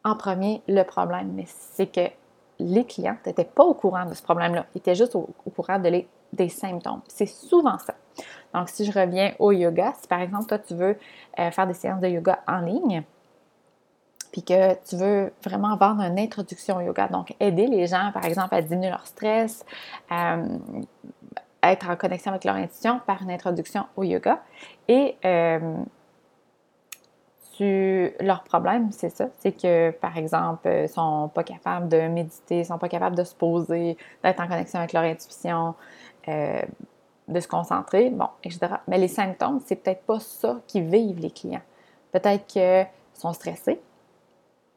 en 0.05 0.15
premier 0.15 0.63
le 0.69 0.83
problème, 0.83 1.33
mais 1.35 1.47
c'est 1.47 1.87
que 1.87 2.13
les 2.59 2.85
clients 2.85 3.17
n'étaient 3.27 3.45
pas 3.45 3.65
au 3.65 3.75
courant 3.75 4.05
de 4.05 4.15
ce 4.15 4.23
problème-là. 4.23 4.67
Ils 4.75 4.79
étaient 4.79 4.95
juste 4.95 5.15
au, 5.15 5.29
courant 5.57 5.79
de 5.79 6.05
des 6.33 6.49
symptômes. 6.49 7.03
C'est 7.09 7.27
souvent 7.27 7.79
ça. 7.79 7.95
Donc, 8.55 8.69
si 8.69 8.85
je 8.85 8.93
reviens 8.93 9.33
au 9.39 9.53
yoga, 9.53 9.95
si 10.01 10.09
par 10.09 10.21
exemple, 10.21 10.47
toi, 10.47 10.59
tu 10.59 10.75
veux 10.75 10.99
euh, 11.39 11.51
faire 11.51 11.67
des 11.67 11.75
séances 11.75 12.01
de 12.01 12.09
yoga 12.09 12.41
en 12.47 12.61
ligne, 12.61 13.03
puis 14.31 14.43
que 14.43 14.75
tu 14.89 14.97
veux 14.97 15.33
vraiment 15.45 15.77
vendre 15.77 16.03
une 16.03 16.19
introduction 16.19 16.77
au 16.77 16.81
yoga, 16.81 17.09
donc 17.09 17.35
aider 17.39 17.67
les 17.67 17.87
gens, 17.87 18.11
par 18.13 18.25
exemple, 18.25 18.55
à 18.55 18.63
diminuer 18.63 18.91
leur 18.91 19.07
stress, 19.07 19.65
euh, 20.11 20.59
être 21.63 21.89
en 21.89 21.97
connexion 21.97 22.31
avec 22.31 22.45
leur 22.45 22.57
intuition 22.57 23.01
par 23.07 23.23
une 23.23 23.31
introduction 23.31 23.85
au 23.97 24.03
yoga. 24.03 24.43
Et 24.89 25.17
euh, 25.25 25.85
leur 28.21 28.43
problème, 28.45 28.91
c'est 28.93 29.11
ça. 29.11 29.29
C'est 29.39 29.53
que, 29.53 29.91
par 29.91 30.17
exemple, 30.17 30.69
ils 30.69 30.89
sont 30.89 31.31
pas 31.35 31.45
capables 31.45 31.89
de 31.89 32.09
méditer, 32.09 32.61
ils 32.61 32.67
sont 32.67 32.79
pas 32.79 32.89
capables 32.89 33.17
de 33.17 33.25
se 33.25 33.35
poser, 33.35 33.97
d'être 34.23 34.41
en 34.41 34.49
connexion 34.49 34.79
avec 34.79 34.93
leur 34.93 35.05
intuition, 35.05 35.75
euh, 36.29 36.63
de 37.29 37.41
se 37.41 37.49
concentrer, 37.49 38.11
bon, 38.11 38.29
etc. 38.43 38.75
Mais 38.89 38.99
les 38.99 39.09
symptômes, 39.09 39.61
c'est 39.65 39.77
peut-être 39.77 40.03
pas 40.03 40.21
ça 40.21 40.61
qui 40.67 40.81
vivent 40.81 41.21
les 41.21 41.31
clients. 41.31 41.63
Peut-être 42.11 42.47
qu'ils 42.47 42.87
sont 43.15 43.33
stressés. 43.33 43.81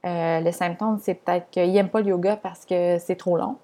Euh, 0.06 0.40
les 0.40 0.52
symptômes, 0.52 1.00
c'est 1.02 1.16
peut-être 1.16 1.50
qu'ils 1.50 1.72
n'aiment 1.74 1.90
pas 1.90 2.02
le 2.02 2.08
yoga 2.08 2.38
parce 2.38 2.66
que 2.66 2.98
c'est 3.00 3.16
trop 3.16 3.38
long. 3.38 3.58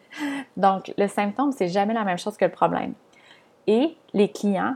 Donc, 0.56 0.92
le 0.98 1.06
symptôme, 1.06 1.52
c'est 1.52 1.68
jamais 1.68 1.94
la 1.94 2.04
même 2.04 2.18
chose 2.18 2.36
que 2.36 2.44
le 2.44 2.50
problème. 2.50 2.94
Et 3.66 3.96
les 4.12 4.30
clients 4.30 4.74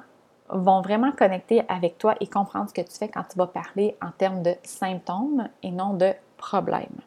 vont 0.49 0.81
vraiment 0.83 1.13
connecter 1.13 1.63
avec 1.69 1.99
toi 1.99 2.15
et 2.21 2.27
comprendre 2.27 2.69
ce 2.69 2.75
que 2.75 2.81
tu 2.81 2.97
fais 2.97 3.09
quand 3.09 3.25
tu 3.25 3.39
vas 3.39 3.47
parler 3.47 3.97
en 4.03 4.11
termes 4.11 4.43
de 4.43 4.55
symptômes 4.63 5.49
et 5.63 5.71
non 5.71 5.95
de 5.95 6.13
problèmes. 6.37 7.01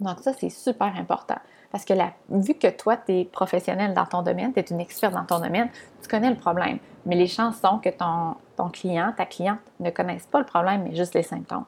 Donc 0.00 0.20
ça, 0.20 0.32
c'est 0.32 0.50
super 0.50 0.94
important. 0.96 1.38
Parce 1.74 1.84
que 1.84 1.94
vu 2.28 2.54
que 2.54 2.68
toi, 2.68 2.96
tu 2.96 3.12
es 3.12 3.24
professionnel 3.24 3.94
dans 3.94 4.06
ton 4.06 4.22
domaine, 4.22 4.52
tu 4.52 4.60
es 4.60 4.62
une 4.62 4.78
experte 4.78 5.12
dans 5.12 5.24
ton 5.24 5.40
domaine, 5.40 5.68
tu 6.00 6.08
connais 6.08 6.30
le 6.30 6.36
problème. 6.36 6.78
Mais 7.04 7.16
les 7.16 7.26
chances 7.26 7.56
sont 7.60 7.80
que 7.80 7.88
ton, 7.88 8.36
ton 8.56 8.68
client, 8.68 9.12
ta 9.16 9.26
cliente 9.26 9.58
ne 9.80 9.90
connaissent 9.90 10.28
pas 10.28 10.38
le 10.38 10.44
problème, 10.44 10.84
mais 10.84 10.94
juste 10.94 11.14
les 11.14 11.24
symptômes. 11.24 11.64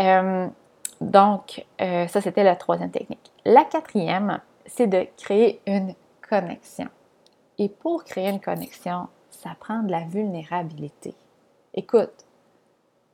Euh, 0.00 0.48
donc, 1.02 1.66
euh, 1.82 2.06
ça, 2.06 2.22
c'était 2.22 2.42
la 2.42 2.56
troisième 2.56 2.90
technique. 2.90 3.30
La 3.44 3.64
quatrième, 3.66 4.40
c'est 4.64 4.86
de 4.86 5.06
créer 5.18 5.60
une 5.66 5.94
connexion. 6.26 6.88
Et 7.58 7.68
pour 7.68 8.04
créer 8.04 8.30
une 8.30 8.40
connexion, 8.40 9.08
ça 9.28 9.50
prend 9.60 9.80
de 9.80 9.90
la 9.90 10.04
vulnérabilité. 10.04 11.14
Écoute, 11.74 12.24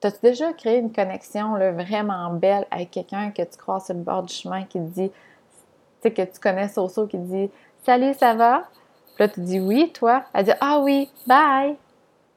as-tu 0.07 0.21
déjà 0.23 0.53
créé 0.53 0.79
une 0.79 0.93
connexion 0.93 1.55
vraiment 1.73 2.31
belle 2.31 2.67
avec 2.71 2.91
quelqu'un 2.91 3.31
que 3.31 3.43
tu 3.43 3.57
crois 3.57 3.81
sur 3.81 3.95
le 3.95 4.01
bord 4.01 4.23
du 4.23 4.33
chemin 4.33 4.65
qui 4.65 4.79
te 4.79 4.85
dit, 4.85 5.11
tu 5.11 5.15
sais, 6.03 6.13
que 6.13 6.23
tu 6.23 6.41
connais 6.41 6.69
Soso 6.69 7.07
qui 7.07 7.17
te 7.17 7.23
dit 7.23 7.51
Salut, 7.85 8.15
ça 8.15 8.35
va? 8.35 8.65
Puis 9.15 9.25
là, 9.25 9.29
tu 9.29 9.41
dis 9.41 9.61
oui, 9.61 9.93
toi? 9.93 10.25
Elle 10.33 10.45
dit 10.47 10.53
ah 10.61 10.81
oui, 10.81 11.11
bye. 11.27 11.77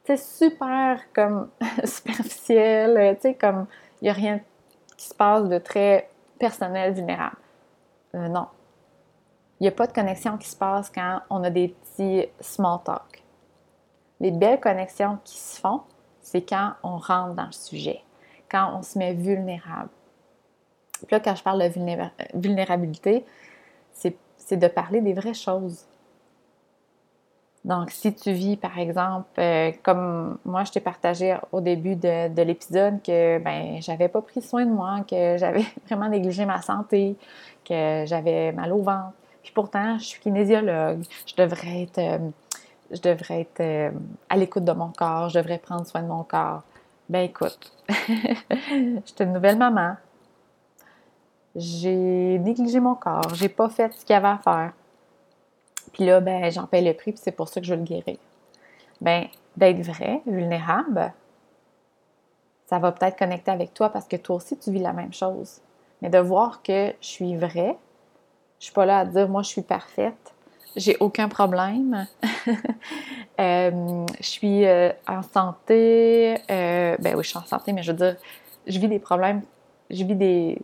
C'est 0.03 0.17
super 0.17 1.01
comme 1.13 1.49
superficiel, 1.83 3.15
tu 3.15 3.29
sais, 3.29 3.33
comme 3.33 3.65
il 4.01 4.05
n'y 4.05 4.09
a 4.09 4.13
rien 4.13 4.39
qui 4.95 5.07
se 5.07 5.13
passe 5.13 5.43
de 5.47 5.57
très 5.57 6.09
personnel, 6.39 6.93
vulnérable. 6.93 7.37
Euh, 8.15 8.27
non. 8.27 8.47
Il 9.59 9.63
n'y 9.63 9.67
a 9.69 9.71
pas 9.71 9.87
de 9.87 9.93
connexion 9.93 10.37
qui 10.37 10.47
se 10.47 10.55
passe 10.55 10.89
quand 10.89 11.21
on 11.29 11.43
a 11.43 11.49
des 11.49 11.69
petits 11.69 12.27
small 12.39 12.79
talk. 12.83 13.23
Les 14.19 14.31
belles 14.31 14.59
connexions 14.59 15.17
qui 15.23 15.37
se 15.37 15.59
font, 15.59 15.81
c'est 16.27 16.41
quand 16.41 16.73
on 16.83 16.97
rentre 16.97 17.35
dans 17.35 17.45
le 17.45 17.53
sujet, 17.53 18.01
quand 18.51 18.77
on 18.77 18.83
se 18.83 18.99
met 18.99 19.13
vulnérable. 19.13 19.89
Puis 20.97 21.07
là, 21.11 21.21
quand 21.21 21.35
je 21.35 21.43
parle 21.43 21.63
de 21.63 22.37
vulnérabilité, 22.37 23.25
c'est 23.93 24.57
de 24.57 24.67
parler 24.67 24.99
des 24.99 25.13
vraies 25.13 25.33
choses. 25.33 25.85
Donc, 27.63 27.91
si 27.91 28.13
tu 28.13 28.31
vis, 28.31 28.57
par 28.57 28.77
exemple, 28.77 29.27
euh, 29.39 29.71
comme 29.83 30.37
moi, 30.45 30.63
je 30.63 30.71
t'ai 30.71 30.79
partagé 30.79 31.37
au 31.51 31.61
début 31.61 31.95
de, 31.95 32.41
l'épisode 32.41 33.01
que 33.01 33.39
ben, 33.39 33.81
j'avais 33.81 34.07
pas 34.07 34.21
pris 34.21 34.41
soin 34.41 34.65
de 34.65 34.71
moi, 34.71 35.05
que 35.09 35.37
j'avais 35.37 35.65
vraiment 35.87 36.09
négligé 36.09 36.45
ma 36.45 36.61
santé, 36.61 37.15
que 37.65 38.03
j'avais 38.05 38.51
mal 38.51 38.73
au 38.73 38.81
ventre. 38.81 39.13
Puis 39.43 39.51
pourtant, 39.53 39.97
je 39.97 40.05
suis 40.05 40.19
kinésiologue. 40.19 41.03
Je 41.25 41.35
devrais 41.35 41.83
être, 41.83 41.99
euh, 41.99 42.19
je 42.91 43.01
devrais 43.01 43.41
être 43.41 43.59
euh, 43.59 43.91
à 44.29 44.37
l'écoute 44.37 44.63
de 44.63 44.71
mon 44.71 44.89
corps. 44.89 45.29
Je 45.29 45.39
devrais 45.39 45.57
prendre 45.57 45.85
soin 45.85 46.01
de 46.01 46.07
mon 46.07 46.23
corps. 46.23 46.63
Ben 47.09 47.21
écoute, 47.21 47.71
j'étais 48.69 49.23
une 49.23 49.33
nouvelle 49.33 49.57
maman. 49.57 49.95
J'ai 51.55 52.37
négligé 52.39 52.79
mon 52.79 52.95
corps. 52.95 53.33
J'ai 53.33 53.49
pas 53.49 53.69
fait 53.69 53.91
ce 53.93 54.05
qu'il 54.05 54.13
y 54.13 54.17
avait 54.17 54.27
à 54.27 54.37
faire. 54.37 54.73
Puis 55.93 56.05
là, 56.05 56.19
ben, 56.19 56.51
j'en 56.51 56.67
paye 56.67 56.85
le 56.85 56.93
prix, 56.93 57.11
puis 57.13 57.21
c'est 57.23 57.31
pour 57.31 57.47
ça 57.47 57.59
que 57.59 57.65
je 57.65 57.73
veux 57.73 57.79
le 57.79 57.85
guérir. 57.85 58.17
Ben, 59.01 59.27
d'être 59.55 59.81
vrai, 59.81 60.21
vulnérable, 60.25 61.13
ça 62.67 62.79
va 62.79 62.91
peut-être 62.91 63.17
connecter 63.17 63.51
avec 63.51 63.73
toi 63.73 63.89
parce 63.89 64.07
que 64.07 64.17
toi 64.17 64.35
aussi, 64.35 64.57
tu 64.57 64.71
vis 64.71 64.79
la 64.79 64.93
même 64.93 65.13
chose. 65.13 65.61
Mais 66.01 66.09
de 66.09 66.19
voir 66.19 66.61
que 66.61 66.93
je 67.01 67.07
suis 67.07 67.35
vraie, 67.37 67.77
je 68.59 68.65
suis 68.65 68.73
pas 68.73 68.85
là 68.85 68.99
à 68.99 69.05
dire, 69.05 69.29
moi, 69.29 69.41
je 69.41 69.47
suis 69.47 69.61
parfaite, 69.61 70.33
j'ai 70.75 70.97
aucun 70.99 71.27
problème, 71.27 72.07
euh, 73.39 74.05
je 74.19 74.25
suis 74.25 74.65
euh, 74.65 74.91
en 75.07 75.23
santé, 75.23 76.37
euh, 76.49 76.95
ben 76.99 77.15
oui, 77.15 77.23
je 77.23 77.29
suis 77.29 77.39
en 77.39 77.45
santé, 77.45 77.73
mais 77.73 77.83
je 77.83 77.91
veux 77.91 77.97
dire, 77.97 78.15
je 78.67 78.79
vis 78.79 78.87
des 78.87 78.99
problèmes, 78.99 79.41
je 79.89 80.03
vis 80.03 80.15
des, 80.15 80.59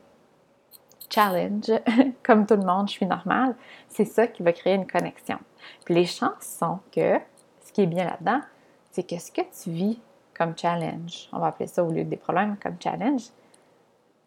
challenge, 1.13 1.71
comme 2.23 2.45
tout 2.45 2.55
le 2.55 2.65
monde, 2.65 2.87
je 2.87 2.93
suis 2.93 3.05
normale, 3.05 3.55
c'est 3.87 4.05
ça 4.05 4.27
qui 4.27 4.43
va 4.43 4.51
créer 4.51 4.75
une 4.75 4.87
connexion. 4.87 5.37
Puis 5.85 5.93
les 5.93 6.05
chances 6.05 6.57
sont 6.59 6.79
que, 6.91 7.19
ce 7.65 7.71
qui 7.71 7.81
est 7.81 7.87
bien 7.87 8.05
là-dedans, 8.05 8.41
c'est 8.91 9.07
que 9.07 9.17
ce 9.19 9.31
que 9.31 9.41
tu 9.41 9.69
vis 9.69 9.99
comme 10.37 10.57
challenge, 10.57 11.29
on 11.31 11.39
va 11.39 11.47
appeler 11.47 11.67
ça 11.67 11.83
au 11.83 11.91
lieu 11.91 12.03
des 12.03 12.17
problèmes 12.17 12.57
comme 12.61 12.75
challenge, 12.81 13.23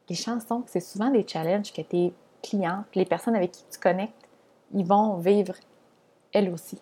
les 0.08 0.14
chances 0.14 0.46
sont 0.46 0.62
que 0.62 0.70
c'est 0.70 0.80
souvent 0.80 1.10
des 1.10 1.26
challenges 1.26 1.72
que 1.72 1.82
tes 1.82 2.14
clients, 2.42 2.84
les 2.94 3.04
personnes 3.04 3.34
avec 3.34 3.52
qui 3.52 3.64
tu 3.70 3.78
connectes, 3.80 4.25
ils 4.72 4.86
vont 4.86 5.16
vivre 5.16 5.54
elles 6.32 6.50
aussi. 6.50 6.80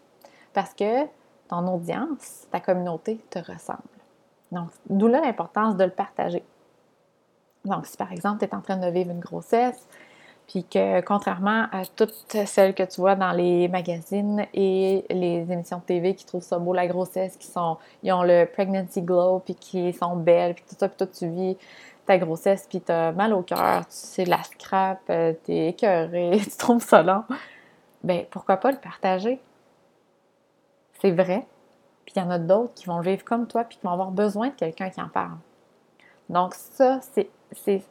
Parce 0.53 0.75
que 0.75 1.05
ton 1.49 1.67
audience, 1.69 2.47
ta 2.51 2.61
communauté 2.61 3.19
te 3.31 3.39
ressemble. 3.39 3.83
Donc, 4.53 4.69
d'où 4.89 5.09
là 5.09 5.21
l'importance 5.21 5.77
de 5.77 5.85
le 5.85 5.91
partager. 5.91 6.45
Donc, 7.65 7.87
si 7.87 7.97
par 7.97 8.13
exemple, 8.13 8.39
tu 8.39 8.45
es 8.45 8.55
en 8.55 8.61
train 8.61 8.77
de 8.77 8.89
vivre 8.89 9.11
une 9.11 9.21
grossesse, 9.21 9.87
puis 10.47 10.65
que 10.65 11.01
contrairement 11.01 11.67
à 11.73 11.85
toutes 11.97 12.37
celles 12.47 12.75
que 12.75 12.83
tu 12.83 13.01
vois 13.01 13.15
dans 13.15 13.33
les 13.33 13.69
magazines 13.69 14.45
et 14.53 15.05
les 15.09 15.51
émissions 15.51 15.79
de 15.79 15.85
TV 15.85 16.15
qui 16.15 16.27
trouvent 16.27 16.43
ça 16.43 16.59
beau 16.59 16.75
la 16.75 16.87
grossesse, 16.87 17.37
qui 17.37 17.47
sont, 17.47 17.79
ils 18.03 18.13
ont 18.13 18.23
le 18.23 18.45
pregnancy 18.45 19.01
glow, 19.01 19.41
puis 19.41 19.55
qui 19.55 19.93
sont 19.93 20.17
belles, 20.17 20.55
puis 20.55 20.65
tout 20.69 20.77
ça, 20.79 20.89
puis 20.89 20.99
toi 20.99 21.07
tu 21.07 21.29
vis 21.29 21.57
ta 22.07 22.19
grossesse, 22.19 22.67
puis 22.69 22.83
tu 22.83 22.93
as 22.93 23.13
mal 23.13 23.33
au 23.33 23.41
cœur, 23.41 23.81
tu 23.87 23.97
sais, 23.97 24.25
la 24.27 24.43
scrap, 24.43 25.01
euh, 25.09 25.33
tu 25.45 25.53
es 25.53 25.69
écœuré, 25.69 26.39
tu 26.43 26.57
trouves 26.59 26.85
ça 26.85 27.03
long, 27.03 27.25
ben 28.05 28.25
pourquoi 28.31 28.59
pas 28.59 28.71
le 28.71 28.79
partager? 28.79 29.41
C'est 31.01 31.11
vrai. 31.11 31.47
Puis 32.05 32.15
il 32.17 32.23
y 32.23 32.23
en 32.23 32.31
a 32.31 32.39
d'autres 32.39 32.75
qui 32.75 32.87
vont 32.87 33.01
vivre 33.01 33.25
comme 33.25 33.47
toi, 33.47 33.65
puis 33.65 33.79
qui 33.79 33.85
vont 33.85 33.93
avoir 33.93 34.11
besoin 34.11 34.49
de 34.49 34.55
quelqu'un 34.55 34.91
qui 34.91 35.01
en 35.01 35.09
parle. 35.09 35.39
Donc 36.29 36.55
ça, 36.55 37.01
c'est 37.03 37.83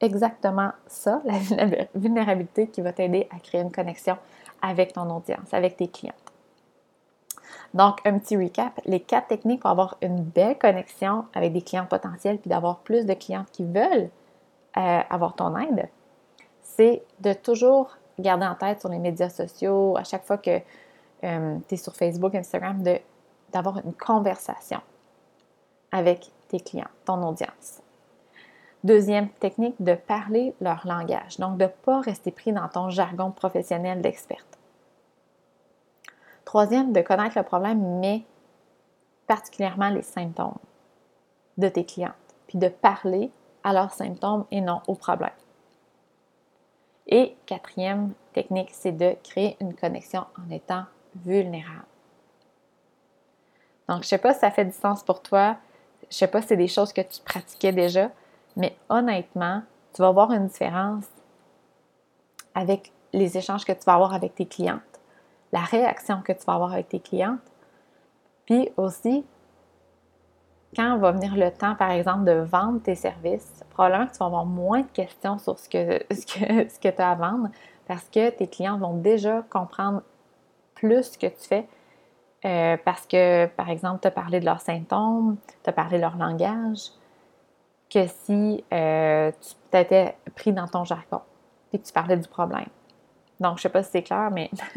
exactement 0.00 0.72
ça, 0.86 1.22
la 1.24 1.86
vulnérabilité 1.94 2.68
qui 2.68 2.80
va 2.80 2.92
t'aider 2.92 3.28
à 3.34 3.38
créer 3.38 3.60
une 3.60 3.72
connexion 3.72 4.16
avec 4.62 4.92
ton 4.92 5.08
audience, 5.14 5.52
avec 5.52 5.76
tes 5.76 5.88
clients. 5.88 6.14
Donc, 7.74 7.98
un 8.04 8.18
petit 8.18 8.36
recap, 8.36 8.80
les 8.86 9.00
quatre 9.00 9.28
techniques 9.28 9.60
pour 9.60 9.70
avoir 9.70 9.96
une 10.00 10.22
belle 10.22 10.56
connexion 10.58 11.26
avec 11.34 11.52
des 11.52 11.62
clients 11.62 11.86
potentiels 11.86 12.38
puis 12.38 12.48
d'avoir 12.48 12.78
plus 12.78 13.04
de 13.04 13.14
clients 13.14 13.44
qui 13.52 13.64
veulent 13.64 14.08
euh, 14.76 15.00
avoir 15.10 15.34
ton 15.34 15.56
aide, 15.58 15.88
c'est 16.62 17.02
de 17.20 17.32
toujours 17.32 17.96
garder 18.18 18.46
en 18.46 18.54
tête 18.54 18.80
sur 18.80 18.88
les 18.88 18.98
médias 18.98 19.30
sociaux, 19.30 19.96
à 19.96 20.04
chaque 20.04 20.24
fois 20.24 20.38
que 20.38 20.60
euh, 21.24 21.58
tu 21.68 21.74
es 21.74 21.76
sur 21.76 21.94
Facebook, 21.94 22.34
Instagram, 22.34 22.82
d'avoir 23.52 23.78
une 23.78 23.94
conversation 23.94 24.80
avec 25.92 26.30
tes 26.48 26.60
clients, 26.60 26.88
ton 27.04 27.22
audience. 27.26 27.80
Deuxième 28.84 29.28
technique, 29.30 29.74
de 29.80 29.94
parler 29.94 30.54
leur 30.60 30.86
langage. 30.86 31.38
Donc, 31.38 31.58
de 31.58 31.64
ne 31.64 31.68
pas 31.68 32.00
rester 32.00 32.30
pris 32.30 32.52
dans 32.52 32.68
ton 32.68 32.90
jargon 32.90 33.30
professionnel 33.30 34.00
d'experte. 34.00 34.58
Troisième, 36.44 36.92
de 36.92 37.00
connaître 37.00 37.36
le 37.36 37.42
problème, 37.42 37.98
mais 37.98 38.24
particulièrement 39.26 39.88
les 39.88 40.02
symptômes 40.02 40.58
de 41.58 41.68
tes 41.68 41.84
clientes. 41.84 42.12
Puis 42.46 42.58
de 42.58 42.68
parler 42.68 43.32
à 43.64 43.72
leurs 43.72 43.92
symptômes 43.92 44.44
et 44.52 44.60
non 44.60 44.80
aux 44.86 44.94
problèmes. 44.94 45.30
Et 47.06 47.36
quatrième 47.46 48.12
technique, 48.32 48.70
c'est 48.72 48.92
de 48.92 49.16
créer 49.22 49.56
une 49.60 49.74
connexion 49.74 50.24
en 50.38 50.50
étant 50.52 50.84
vulnérable. 51.24 51.86
Donc, 53.88 53.98
je 53.98 54.06
ne 54.06 54.08
sais 54.08 54.18
pas 54.18 54.34
si 54.34 54.40
ça 54.40 54.50
fait 54.50 54.64
du 54.64 54.72
sens 54.72 55.04
pour 55.04 55.22
toi. 55.22 55.56
Je 56.02 56.06
ne 56.06 56.12
sais 56.12 56.26
pas 56.26 56.42
si 56.42 56.48
c'est 56.48 56.56
des 56.56 56.68
choses 56.68 56.92
que 56.92 57.00
tu 57.00 57.20
pratiquais 57.22 57.72
déjà, 57.72 58.10
mais 58.56 58.76
honnêtement, 58.88 59.62
tu 59.94 60.02
vas 60.02 60.10
voir 60.10 60.32
une 60.32 60.48
différence 60.48 61.04
avec 62.54 62.92
les 63.12 63.36
échanges 63.38 63.64
que 63.64 63.72
tu 63.72 63.84
vas 63.84 63.94
avoir 63.94 64.14
avec 64.14 64.34
tes 64.34 64.46
clientes, 64.46 64.80
la 65.52 65.60
réaction 65.60 66.22
que 66.22 66.32
tu 66.32 66.44
vas 66.44 66.54
avoir 66.54 66.72
avec 66.72 66.88
tes 66.88 67.00
clientes, 67.00 67.40
puis 68.44 68.70
aussi 68.76 69.24
quand 70.76 70.98
va 70.98 71.12
venir 71.12 71.34
le 71.34 71.50
temps, 71.50 71.74
par 71.74 71.90
exemple, 71.90 72.24
de 72.24 72.32
vendre 72.32 72.82
tes 72.82 72.94
services, 72.94 73.64
probablement 73.70 74.06
que 74.06 74.12
tu 74.12 74.18
vas 74.18 74.26
avoir 74.26 74.44
moins 74.44 74.82
de 74.82 74.90
questions 74.92 75.38
sur 75.38 75.58
ce 75.58 75.68
que, 75.68 75.98
ce 76.14 76.26
que, 76.26 76.68
ce 76.68 76.78
que 76.78 76.88
tu 76.88 77.02
as 77.02 77.10
à 77.10 77.14
vendre 77.14 77.48
parce 77.88 78.04
que 78.04 78.30
tes 78.30 78.46
clients 78.46 78.78
vont 78.78 78.94
déjà 78.94 79.42
comprendre 79.48 80.02
plus 80.74 81.04
ce 81.04 81.18
que 81.18 81.26
tu 81.26 81.48
fais. 81.48 81.66
Euh, 82.44 82.76
parce 82.84 83.06
que, 83.06 83.46
par 83.46 83.70
exemple, 83.70 84.00
tu 84.02 84.08
as 84.08 84.10
parlé 84.10 84.40
de 84.40 84.44
leurs 84.44 84.60
symptômes, 84.60 85.36
tu 85.64 85.70
as 85.70 85.72
parlé 85.72 85.96
de 85.96 86.02
leur 86.02 86.16
langage, 86.16 86.90
que 87.90 88.06
si 88.06 88.64
euh, 88.72 89.32
tu 89.40 89.54
t'étais 89.70 90.16
pris 90.34 90.52
dans 90.52 90.68
ton 90.68 90.84
jargon 90.84 91.22
et 91.72 91.78
que 91.78 91.84
tu 91.84 91.92
parlais 91.92 92.16
du 92.16 92.28
problème. 92.28 92.68
Donc, 93.40 93.52
je 93.52 93.60
ne 93.60 93.62
sais 93.62 93.68
pas 93.68 93.82
si 93.82 93.90
c'est 93.90 94.02
clair, 94.02 94.30
mais 94.30 94.50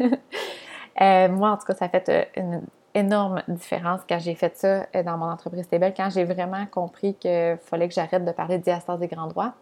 euh, 1.00 1.28
moi, 1.28 1.50
en 1.50 1.56
tout 1.58 1.66
cas, 1.66 1.74
ça 1.74 1.88
fait 1.88 2.30
une 2.36 2.62
énorme 2.94 3.42
différence 3.48 4.00
quand 4.08 4.18
j'ai 4.18 4.34
fait 4.34 4.56
ça 4.56 4.86
dans 5.02 5.16
mon 5.16 5.26
entreprise 5.26 5.64
Stable, 5.64 5.92
quand 5.96 6.10
j'ai 6.10 6.24
vraiment 6.24 6.66
compris 6.66 7.14
qu'il 7.14 7.58
fallait 7.62 7.88
que 7.88 7.94
j'arrête 7.94 8.24
de 8.24 8.32
parler 8.32 8.58
de 8.58 8.64
diastase 8.64 8.98
des 8.98 9.08
grands 9.08 9.26
droits, 9.26 9.54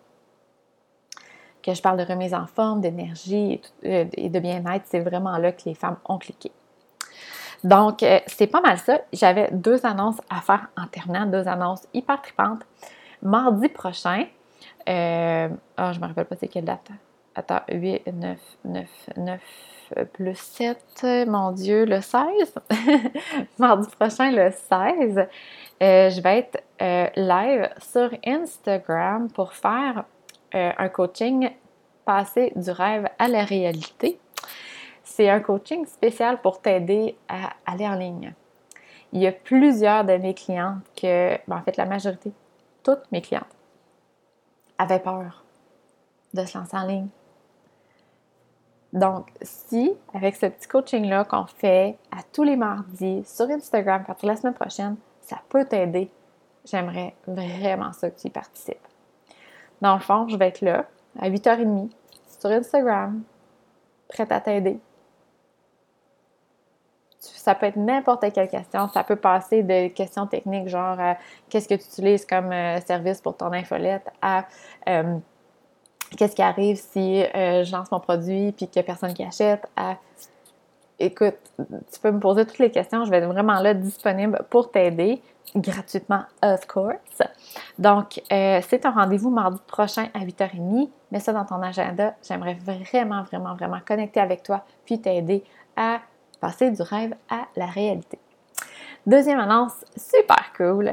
que 1.63 1.75
je 1.75 1.83
parle 1.83 1.99
de 1.99 2.05
remise 2.05 2.35
en 2.35 2.47
forme, 2.47 2.81
d'énergie 2.81 3.61
et 3.83 4.29
de 4.29 4.39
bien-être, 4.39 4.85
c'est 4.87 5.01
vraiment 5.01 5.37
là 5.39 5.53
que 5.53 5.63
les 5.67 5.75
femmes 5.75 5.99
ont 6.07 6.19
cliqué. 6.19 6.53
Donc, 7.65 8.05
c'est 8.27 8.47
pas 8.47 8.61
mal 8.61 8.79
ça. 8.79 9.01
J'avais 9.13 9.51
deux 9.53 9.85
annonces 9.85 10.21
à 10.31 10.41
faire 10.41 10.69
en 10.77 10.87
terminant, 10.87 11.27
deux 11.27 11.49
annonces 11.49 11.87
hyper 11.93 12.23
tripantes 12.23 12.65
mardi 13.23 13.69
prochain. 13.69 14.27
Euh, 14.89 15.49
ah, 15.77 15.93
je 15.93 15.99
ne 15.99 16.03
me 16.03 16.09
rappelle 16.09 16.25
pas 16.25 16.37
c'est 16.39 16.49
quelle 16.49 16.65
date. 16.65 16.89
Attends, 17.39 17.61
8, 17.71 18.03
9, 18.13 18.39
9, 18.65 19.11
9 19.17 19.41
plus 20.13 20.35
7, 20.35 21.29
mon 21.29 21.53
Dieu, 21.53 21.85
le 21.85 22.01
16. 22.01 22.55
mardi 23.59 23.89
prochain, 23.95 24.33
le 24.33 24.51
16, 24.51 25.19
euh, 25.19 26.11
je 26.11 26.21
vais 26.21 26.39
être 26.39 26.65
euh, 26.83 27.07
live 27.15 27.71
sur 27.79 28.11
Instagram 28.27 29.31
pour 29.31 29.53
faire 29.53 30.05
un 30.53 30.89
coaching 30.89 31.51
passer 32.05 32.53
du 32.57 32.71
rêve 32.73 33.07
à 33.21 33.29
la 33.29 33.45
réalité. 33.45 34.19
C'est 35.05 35.29
un 35.29 35.41
coaching 35.41 35.87
spécial 35.87 36.41
pour 36.41 36.61
t'aider 36.61 37.17
à 37.29 37.51
aller 37.67 37.87
en 37.87 37.95
ligne. 37.95 38.33
Il 39.13 39.21
y 39.21 39.29
a 39.29 39.33
plusieurs 39.33 40.05
de 40.05 40.17
mes 40.17 40.35
clientes 40.35 40.83
que, 41.01 41.39
ben, 41.47 41.59
en 41.59 41.63
fait, 41.63 41.77
la 41.77 41.85
majorité 41.85 42.33
toutes 42.83 43.13
mes 43.13 43.23
clientes 43.23 43.45
avaient 44.79 44.99
peur 44.99 45.45
de 46.35 46.45
se 46.45 46.57
lancer 46.57 46.77
en 46.77 46.87
ligne. 46.87 47.09
Donc, 48.93 49.29
si, 49.43 49.93
avec 50.15 50.37
ce 50.37 50.47
petit 50.47 50.67
coaching-là 50.67 51.25
qu'on 51.25 51.47
fait 51.47 51.99
à 52.11 52.23
tous 52.33 52.43
les 52.43 52.57
mardis 52.57 53.23
sur 53.27 53.49
Instagram, 53.51 54.05
à 54.09 54.27
la 54.27 54.37
semaine 54.37 54.55
prochaine, 54.55 54.97
ça 55.21 55.39
peut 55.49 55.67
t'aider, 55.67 56.11
j'aimerais 56.65 57.15
vraiment 57.27 57.93
ça 57.93 58.11
que 58.11 58.19
tu 58.19 58.29
y 58.29 58.31
participes. 58.31 58.77
Dans 59.81 59.95
le 59.95 60.01
fond, 60.01 60.27
je 60.29 60.37
vais 60.37 60.49
être 60.49 60.63
là 60.63 60.87
à 61.19 61.29
8h30 61.29 61.91
sur 62.41 62.51
Instagram, 62.51 63.23
prête 64.09 64.33
à 64.33 64.41
t'aider. 64.41 64.81
Ça 67.21 67.55
peut 67.55 67.67
être 67.67 67.77
n'importe 67.77 68.33
quelle 68.33 68.49
question. 68.49 68.89
Ça 68.89 69.05
peut 69.05 69.17
passer 69.17 69.63
de 69.63 69.89
questions 69.89 70.27
techniques, 70.27 70.69
genre 70.69 70.99
euh, 71.01 71.15
qu'est-ce 71.49 71.69
que 71.69 71.75
tu 71.75 71.85
utilises 71.85 72.25
comme 72.25 72.53
euh, 72.53 72.81
service 72.81 73.21
pour 73.21 73.37
ton 73.37 73.53
infolette, 73.53 74.09
à 74.23 74.45
euh, 74.89 75.19
qu'est-ce 76.17 76.35
qui 76.35 76.43
arrive 76.43 76.77
si 76.77 77.23
je 77.23 77.73
lance 77.73 77.91
mon 77.91 78.01
produit 78.01 78.53
puis 78.53 78.67
qu'il 78.69 78.81
n'y 78.81 78.85
a 78.85 78.87
personne 78.87 79.15
qui 79.15 79.25
achète, 79.25 79.69
écoute, 80.99 81.37
tu 81.57 82.01
peux 82.01 82.11
me 82.11 82.21
poser 82.21 82.45
toutes 82.47 82.59
les 82.59 82.71
questions. 82.71 83.05
Je 83.05 83.11
vais 83.11 83.19
être 83.19 83.29
vraiment 83.29 83.61
là 83.61 83.75
disponible 83.75 84.41
pour 84.51 84.71
t'aider 84.71 85.21
gratuitement, 85.55 86.23
of 86.43 86.67
course. 86.67 87.23
Donc, 87.79 88.21
c'est 88.29 88.85
un 88.85 88.91
rendez-vous 88.91 89.31
mardi 89.31 89.59
prochain 89.67 90.09
à 90.15 90.21
8h30. 90.21 90.89
Mets 91.11 91.21
ça 91.21 91.33
dans 91.33 91.45
ton 91.45 91.63
agenda. 91.63 92.15
J'aimerais 92.27 92.55
vraiment, 92.55 93.23
vraiment, 93.23 93.55
vraiment 93.55 93.81
connecter 93.87 94.21
avec 94.21 94.43
toi 94.43 94.65
puis 94.85 95.01
t'aider 95.01 95.45
à 95.77 96.01
passer 96.41 96.71
du 96.71 96.83
rêve 96.83 97.15
à 97.31 97.47
la 97.57 97.67
réalité. 97.67 98.19
Deuxième 99.09 99.39
annonce, 99.39 99.73
super 99.97 100.53
cool. 100.55 100.89
Euh, 100.89 100.93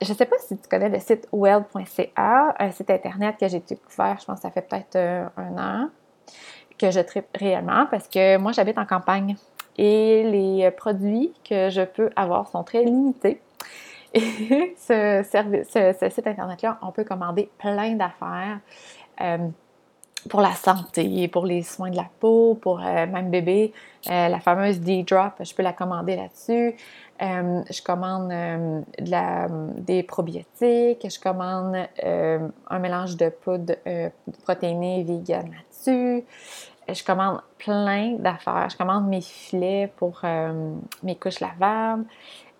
je 0.00 0.12
ne 0.12 0.16
sais 0.16 0.24
pas 0.24 0.36
si 0.38 0.56
tu 0.56 0.66
connais 0.66 0.88
le 0.88 0.98
site 0.98 1.28
weld.ca, 1.30 2.54
un 2.58 2.70
site 2.70 2.88
internet 2.88 3.36
que 3.38 3.46
j'ai 3.48 3.60
découvert, 3.60 4.16
je 4.18 4.24
pense 4.24 4.36
que 4.36 4.42
ça 4.44 4.50
fait 4.50 4.62
peut-être 4.62 4.96
euh, 4.96 5.26
un 5.36 5.58
an, 5.58 5.90
que 6.78 6.90
je 6.90 7.00
tripe 7.00 7.26
réellement 7.34 7.84
parce 7.90 8.08
que 8.08 8.38
moi 8.38 8.52
j'habite 8.52 8.78
en 8.78 8.86
campagne 8.86 9.36
et 9.76 10.22
les 10.22 10.70
produits 10.70 11.34
que 11.46 11.68
je 11.68 11.82
peux 11.82 12.08
avoir 12.16 12.48
sont 12.48 12.64
très 12.64 12.82
limités. 12.82 13.42
Et 14.14 14.74
ce, 14.78 16.08
site 16.10 16.26
internet-là, 16.26 16.78
on 16.80 16.92
peut 16.92 17.04
commander 17.04 17.50
plein 17.58 17.92
d'affaires. 17.92 18.60
Euh, 19.20 19.36
pour 20.28 20.40
la 20.40 20.54
santé, 20.54 21.28
pour 21.28 21.46
les 21.46 21.62
soins 21.62 21.90
de 21.90 21.96
la 21.96 22.08
peau, 22.20 22.58
pour 22.60 22.80
euh, 22.80 23.06
même 23.06 23.30
bébé, 23.30 23.72
euh, 24.08 24.28
la 24.28 24.40
fameuse 24.40 24.80
D-Drop, 24.80 25.34
je 25.40 25.54
peux 25.54 25.62
la 25.62 25.72
commander 25.72 26.16
là-dessus. 26.16 26.74
Euh, 27.20 27.62
je 27.68 27.82
commande 27.82 28.32
des 29.78 30.02
probiotiques, 30.04 31.06
je 31.08 31.20
commande 31.20 31.76
un 32.04 32.78
mélange 32.78 33.16
de 33.16 33.28
poudre 33.28 33.74
protéinée 34.44 35.02
vegan 35.02 35.50
là-dessus. 35.50 36.24
Je 36.88 37.04
commande 37.04 37.40
plein 37.58 38.12
d'affaires. 38.18 38.68
Je 38.70 38.76
commande 38.76 39.08
mes 39.08 39.20
filets 39.20 39.92
pour 39.96 40.22
mes 41.02 41.16
couches 41.16 41.40
lavables. 41.40 42.04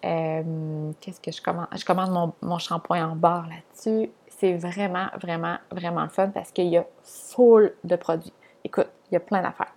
Qu'est-ce 0.02 1.20
que 1.20 1.30
je 1.30 1.40
commande? 1.40 1.68
Je 1.76 1.84
commande 1.84 2.10
mon, 2.10 2.32
mon 2.42 2.58
shampoing 2.58 3.10
en 3.10 3.14
barre 3.14 3.46
là-dessus 3.48 4.10
c'est 4.38 4.54
vraiment, 4.54 5.06
vraiment, 5.20 5.56
vraiment 5.70 6.08
fun 6.08 6.28
parce 6.28 6.52
qu'il 6.52 6.68
y 6.68 6.76
a 6.76 6.86
full 7.02 7.74
de 7.84 7.96
produits. 7.96 8.32
Écoute, 8.64 8.88
il 9.10 9.14
y 9.14 9.16
a 9.16 9.20
plein 9.20 9.42
d'affaires. 9.42 9.74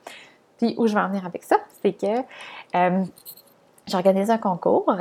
Puis 0.58 0.76
où 0.78 0.88
je 0.88 0.94
vais 0.94 1.00
en 1.00 1.08
venir 1.08 1.26
avec 1.26 1.44
ça, 1.44 1.58
c'est 1.82 1.94
que 1.94 2.20
euh, 2.76 3.04
j'organise 3.88 4.30
un 4.30 4.38
concours, 4.38 4.96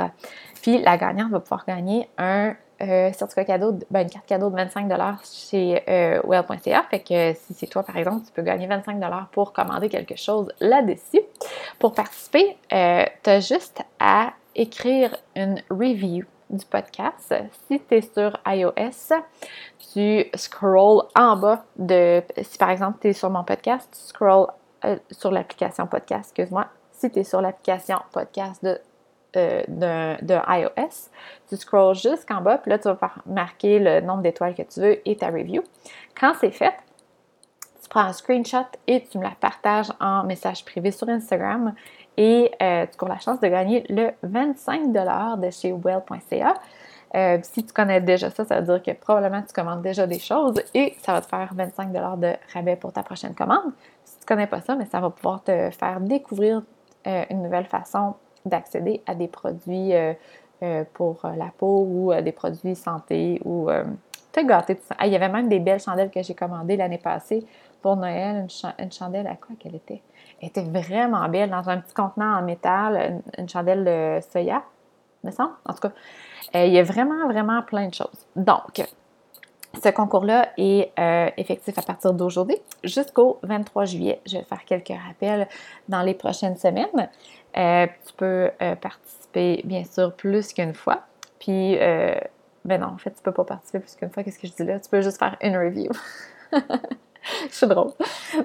puis 0.61 0.81
la 0.81 0.97
gagnante 0.97 1.31
va 1.31 1.39
pouvoir 1.39 1.65
gagner 1.65 2.09
un 2.17 2.55
euh, 2.81 3.13
certificat 3.13 3.45
cadeau, 3.45 3.77
ben, 3.91 4.01
une 4.01 4.09
carte 4.09 4.25
cadeau 4.25 4.49
de 4.49 4.55
25 4.55 4.91
chez 5.23 5.83
euh, 5.87 6.19
well.ca. 6.23 6.83
Fait 6.89 6.99
que 6.99 7.33
si 7.33 7.53
c'est 7.53 7.67
toi, 7.67 7.83
par 7.83 7.95
exemple, 7.97 8.25
tu 8.25 8.31
peux 8.31 8.41
gagner 8.41 8.65
25 8.65 8.99
pour 9.31 9.53
commander 9.53 9.89
quelque 9.89 10.15
chose 10.15 10.51
là-dessus. 10.59 11.21
Pour 11.77 11.93
participer, 11.93 12.57
tu 12.69 13.29
as 13.29 13.39
juste 13.39 13.83
à 13.99 14.33
écrire 14.55 15.15
une 15.35 15.61
review 15.69 16.25
du 16.51 16.65
podcast. 16.65 17.33
Si 17.67 17.79
tu 17.79 17.95
es 17.95 18.01
sur 18.01 18.37
iOS, 18.45 19.15
tu 19.93 20.25
scrolls 20.35 21.03
en 21.15 21.37
bas 21.37 21.63
de. 21.77 22.21
Si 22.41 22.57
par 22.57 22.69
exemple 22.69 22.99
tu 23.01 23.09
es 23.09 23.13
sur 23.13 23.29
mon 23.29 23.43
podcast, 23.43 23.89
tu 23.91 24.07
scrolls 24.07 24.47
euh, 24.85 24.97
sur 25.11 25.31
l'application 25.31 25.87
podcast, 25.87 26.31
excuse-moi. 26.31 26.67
Si 26.91 27.09
tu 27.09 27.19
es 27.19 27.23
sur 27.23 27.41
l'application 27.41 27.97
podcast 28.11 28.63
de, 28.63 28.79
euh, 29.35 29.63
de, 29.67 30.59
iOS, 30.59 31.09
tu 31.47 31.55
scrolls 31.55 31.95
jusqu'en 31.95 32.41
bas, 32.41 32.57
puis 32.57 32.71
là 32.71 32.79
tu 32.79 32.87
vas 32.89 32.99
marquer 33.25 33.79
le 33.79 34.01
nombre 34.01 34.21
d'étoiles 34.21 34.55
que 34.55 34.63
tu 34.63 34.81
veux 34.81 35.07
et 35.07 35.15
ta 35.15 35.27
review. 35.27 35.63
Quand 36.19 36.33
c'est 36.39 36.51
fait, 36.51 36.73
tu 37.81 37.89
prends 37.89 38.01
un 38.01 38.13
screenshot 38.13 38.65
et 38.87 39.03
tu 39.03 39.17
me 39.17 39.23
la 39.23 39.33
partages 39.39 39.91
en 39.99 40.23
message 40.23 40.65
privé 40.65 40.91
sur 40.91 41.09
Instagram 41.09 41.73
et 42.17 42.51
euh, 42.61 42.85
tu 42.91 42.97
cours 42.97 43.07
la 43.07 43.19
chance 43.19 43.39
de 43.39 43.47
gagner 43.47 43.83
le 43.89 44.11
25 44.23 44.91
de 44.91 45.49
chez 45.49 45.71
well.ca. 45.71 46.53
Euh, 47.13 47.39
si 47.43 47.65
tu 47.65 47.73
connais 47.73 47.99
déjà 47.99 48.29
ça, 48.29 48.45
ça 48.45 48.61
veut 48.61 48.65
dire 48.65 48.81
que 48.81 48.97
probablement 48.99 49.41
tu 49.41 49.53
commandes 49.53 49.81
déjà 49.81 50.07
des 50.07 50.19
choses 50.19 50.61
et 50.73 50.95
ça 51.01 51.13
va 51.13 51.21
te 51.21 51.27
faire 51.27 51.49
25 51.53 51.91
de 51.91 52.33
rabais 52.53 52.75
pour 52.77 52.93
ta 52.93 53.03
prochaine 53.03 53.33
commande. 53.33 53.73
Si 54.05 54.15
tu 54.17 54.23
ne 54.23 54.27
connais 54.27 54.47
pas 54.47 54.61
ça, 54.61 54.75
mais 54.75 54.85
ça 54.85 54.99
va 54.99 55.09
pouvoir 55.09 55.43
te 55.43 55.69
faire 55.71 55.99
découvrir 55.99 56.61
euh, 57.07 57.23
une 57.29 57.43
nouvelle 57.43 57.65
façon 57.65 58.15
d'accéder 58.45 59.01
à 59.05 59.15
des 59.15 59.27
produits 59.27 59.93
pour 60.93 61.21
la 61.23 61.51
peau 61.57 61.87
ou 61.89 62.13
des 62.21 62.31
produits 62.31 62.75
santé 62.75 63.41
ou 63.45 63.69
te 64.31 64.39
gâter. 64.45 64.79
Ah, 64.97 65.05
il 65.05 65.13
y 65.13 65.15
avait 65.15 65.29
même 65.29 65.49
des 65.49 65.59
belles 65.59 65.79
chandelles 65.79 66.09
que 66.09 66.23
j'ai 66.23 66.33
commandées 66.33 66.77
l'année 66.77 66.97
passée 66.97 67.45
pour 67.81 67.95
Noël. 67.95 68.47
Une, 68.79 68.91
chandelle 68.91 69.27
à 69.27 69.35
quoi 69.35 69.55
qu'elle 69.59 69.75
était? 69.75 70.01
Elle 70.41 70.49
était 70.49 70.63
vraiment 70.63 71.27
belle 71.29 71.49
dans 71.49 71.69
un 71.69 71.79
petit 71.79 71.93
contenant 71.93 72.37
en 72.37 72.41
métal, 72.41 73.21
une, 73.37 73.49
chandelle 73.49 73.83
de 73.83 74.19
soya, 74.31 74.63
me 75.23 75.31
semble. 75.31 75.53
En 75.65 75.73
tout 75.73 75.81
cas, 75.81 75.91
euh, 76.55 76.65
il 76.65 76.73
y 76.73 76.79
a 76.79 76.83
vraiment, 76.83 77.27
vraiment 77.27 77.61
plein 77.61 77.87
de 77.87 77.93
choses. 77.93 78.25
Donc, 78.35 78.83
ce 79.83 79.89
concours-là 79.89 80.49
est 80.57 80.91
euh, 80.99 81.29
effectif 81.37 81.77
à 81.77 81.81
partir 81.81 82.13
d'aujourd'hui 82.13 82.57
jusqu'au 82.83 83.39
23 83.43 83.85
juillet. 83.85 84.21
Je 84.25 84.37
vais 84.37 84.43
faire 84.43 84.65
quelques 84.65 84.99
rappels 85.07 85.47
dans 85.87 86.01
les 86.01 86.13
prochaines 86.13 86.57
semaines. 86.57 87.09
Euh, 87.57 87.87
tu 88.05 88.13
peux 88.13 88.51
participer, 88.81 89.61
bien 89.63 89.83
sûr, 89.83 90.13
plus 90.13 90.53
qu'une 90.53 90.73
fois. 90.73 91.01
Puis, 91.39 91.77
ben 92.63 92.79
non, 92.79 92.87
en 92.87 92.97
fait, 92.97 93.11
tu 93.11 93.21
peux 93.23 93.31
pas 93.31 93.43
participer 93.43 93.79
plus 93.79 93.95
qu'une 93.95 94.09
fois. 94.11 94.23
Qu'est-ce 94.23 94.39
que 94.39 94.47
je 94.47 94.53
dis 94.53 94.63
là? 94.63 94.79
Tu 94.79 94.89
peux 94.89 95.01
juste 95.01 95.17
faire 95.17 95.37
une 95.41 95.57
review. 95.57 95.91
je 97.49 97.55
suis 97.55 97.67
drôle. 97.67 97.91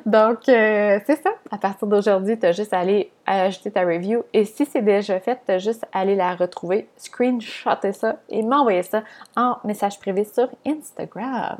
Donc, 0.04 0.48
euh, 0.48 0.98
c'est 1.06 1.22
ça. 1.22 1.30
À 1.50 1.58
partir 1.58 1.86
d'aujourd'hui, 1.88 2.38
tu 2.38 2.46
as 2.46 2.52
juste 2.52 2.72
à 2.72 2.80
aller 2.80 3.10
ajouter 3.26 3.70
ta 3.70 3.82
review. 3.82 4.24
Et 4.32 4.44
si 4.44 4.66
c'est 4.66 4.82
déjà 4.82 5.20
fait, 5.20 5.38
tu 5.46 5.52
as 5.52 5.58
juste 5.58 5.84
à 5.92 6.00
aller 6.00 6.14
la 6.14 6.34
retrouver, 6.34 6.88
screenshotter 6.96 7.92
ça 7.92 8.16
et 8.28 8.42
m'envoyer 8.42 8.82
ça 8.82 9.02
en 9.36 9.56
message 9.64 9.98
privé 9.98 10.24
sur 10.24 10.48
Instagram. 10.66 11.58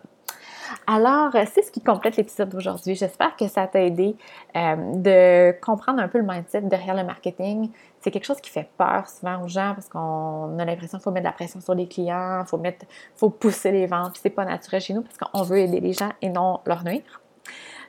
Alors, 0.87 1.33
c'est 1.33 1.62
ce 1.62 1.70
qui 1.70 1.81
complète 1.81 2.16
l'épisode 2.16 2.48
d'aujourd'hui. 2.48 2.94
J'espère 2.94 3.37
que 3.37 3.48
ça 3.48 3.66
t'a 3.66 3.83
aidé 3.83 4.16
euh, 4.55 4.76
de 4.94 5.61
comprendre 5.61 6.00
un 6.00 6.09
peu 6.09 6.18
le 6.18 6.24
mindset 6.24 6.62
derrière 6.62 6.94
le 6.94 7.05
marketing. 7.05 7.70
C'est 8.00 8.11
quelque 8.11 8.24
chose 8.24 8.40
qui 8.40 8.50
fait 8.50 8.68
peur 8.76 9.09
souvent 9.09 9.42
aux 9.42 9.48
gens 9.48 9.72
parce 9.74 9.88
qu'on 9.88 10.59
a 10.59 10.64
l'impression 10.64 10.98
qu'il 10.98 11.05
faut 11.05 11.11
mettre 11.11 11.24
de 11.24 11.29
la 11.29 11.33
pression 11.33 11.61
sur 11.61 11.74
les 11.74 11.88
clients, 11.88 12.44
il 12.44 12.74
faut, 13.16 13.31
pousser 13.31 13.72
les 13.72 13.87
ventes, 13.87 14.12
puis 14.12 14.20
c'est 14.22 14.31
pas 14.31 14.44
naturel 14.44 14.81
chez 14.81 14.94
nous 14.94 15.02
parce 15.02 15.18
qu'on 15.18 15.42
veut 15.42 15.59
aider 15.59 15.81
les 15.81 15.92
gens 15.92 16.11
et 16.22 16.29
non 16.29 16.61
leur 16.66 16.85
nuire. 16.85 17.20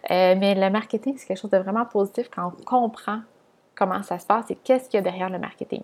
Euh, 0.10 0.36
mais 0.38 0.56
le 0.56 0.70
marketing, 0.70 1.16
c'est 1.18 1.28
quelque 1.28 1.40
chose 1.40 1.52
de 1.52 1.58
vraiment 1.58 1.86
positif 1.86 2.30
quand 2.34 2.48
on 2.48 2.64
comprend 2.64 3.20
comment 3.76 4.02
ça 4.04 4.18
se 4.20 4.26
passe 4.26 4.50
et 4.50 4.56
qu'est-ce 4.56 4.90
qu'il 4.90 4.98
y 4.98 5.02
a 5.02 5.04
derrière 5.04 5.30
le 5.30 5.40
marketing. 5.40 5.84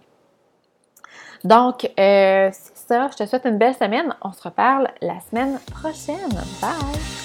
Donc, 1.43 1.91
euh, 1.99 2.49
Je 2.89 3.17
te 3.17 3.25
souhaite 3.25 3.45
une 3.45 3.57
belle 3.57 3.75
semaine. 3.75 4.15
On 4.21 4.31
se 4.31 4.43
reparle 4.43 4.89
la 5.01 5.19
semaine 5.19 5.59
prochaine. 5.71 6.41
Bye! 6.61 7.22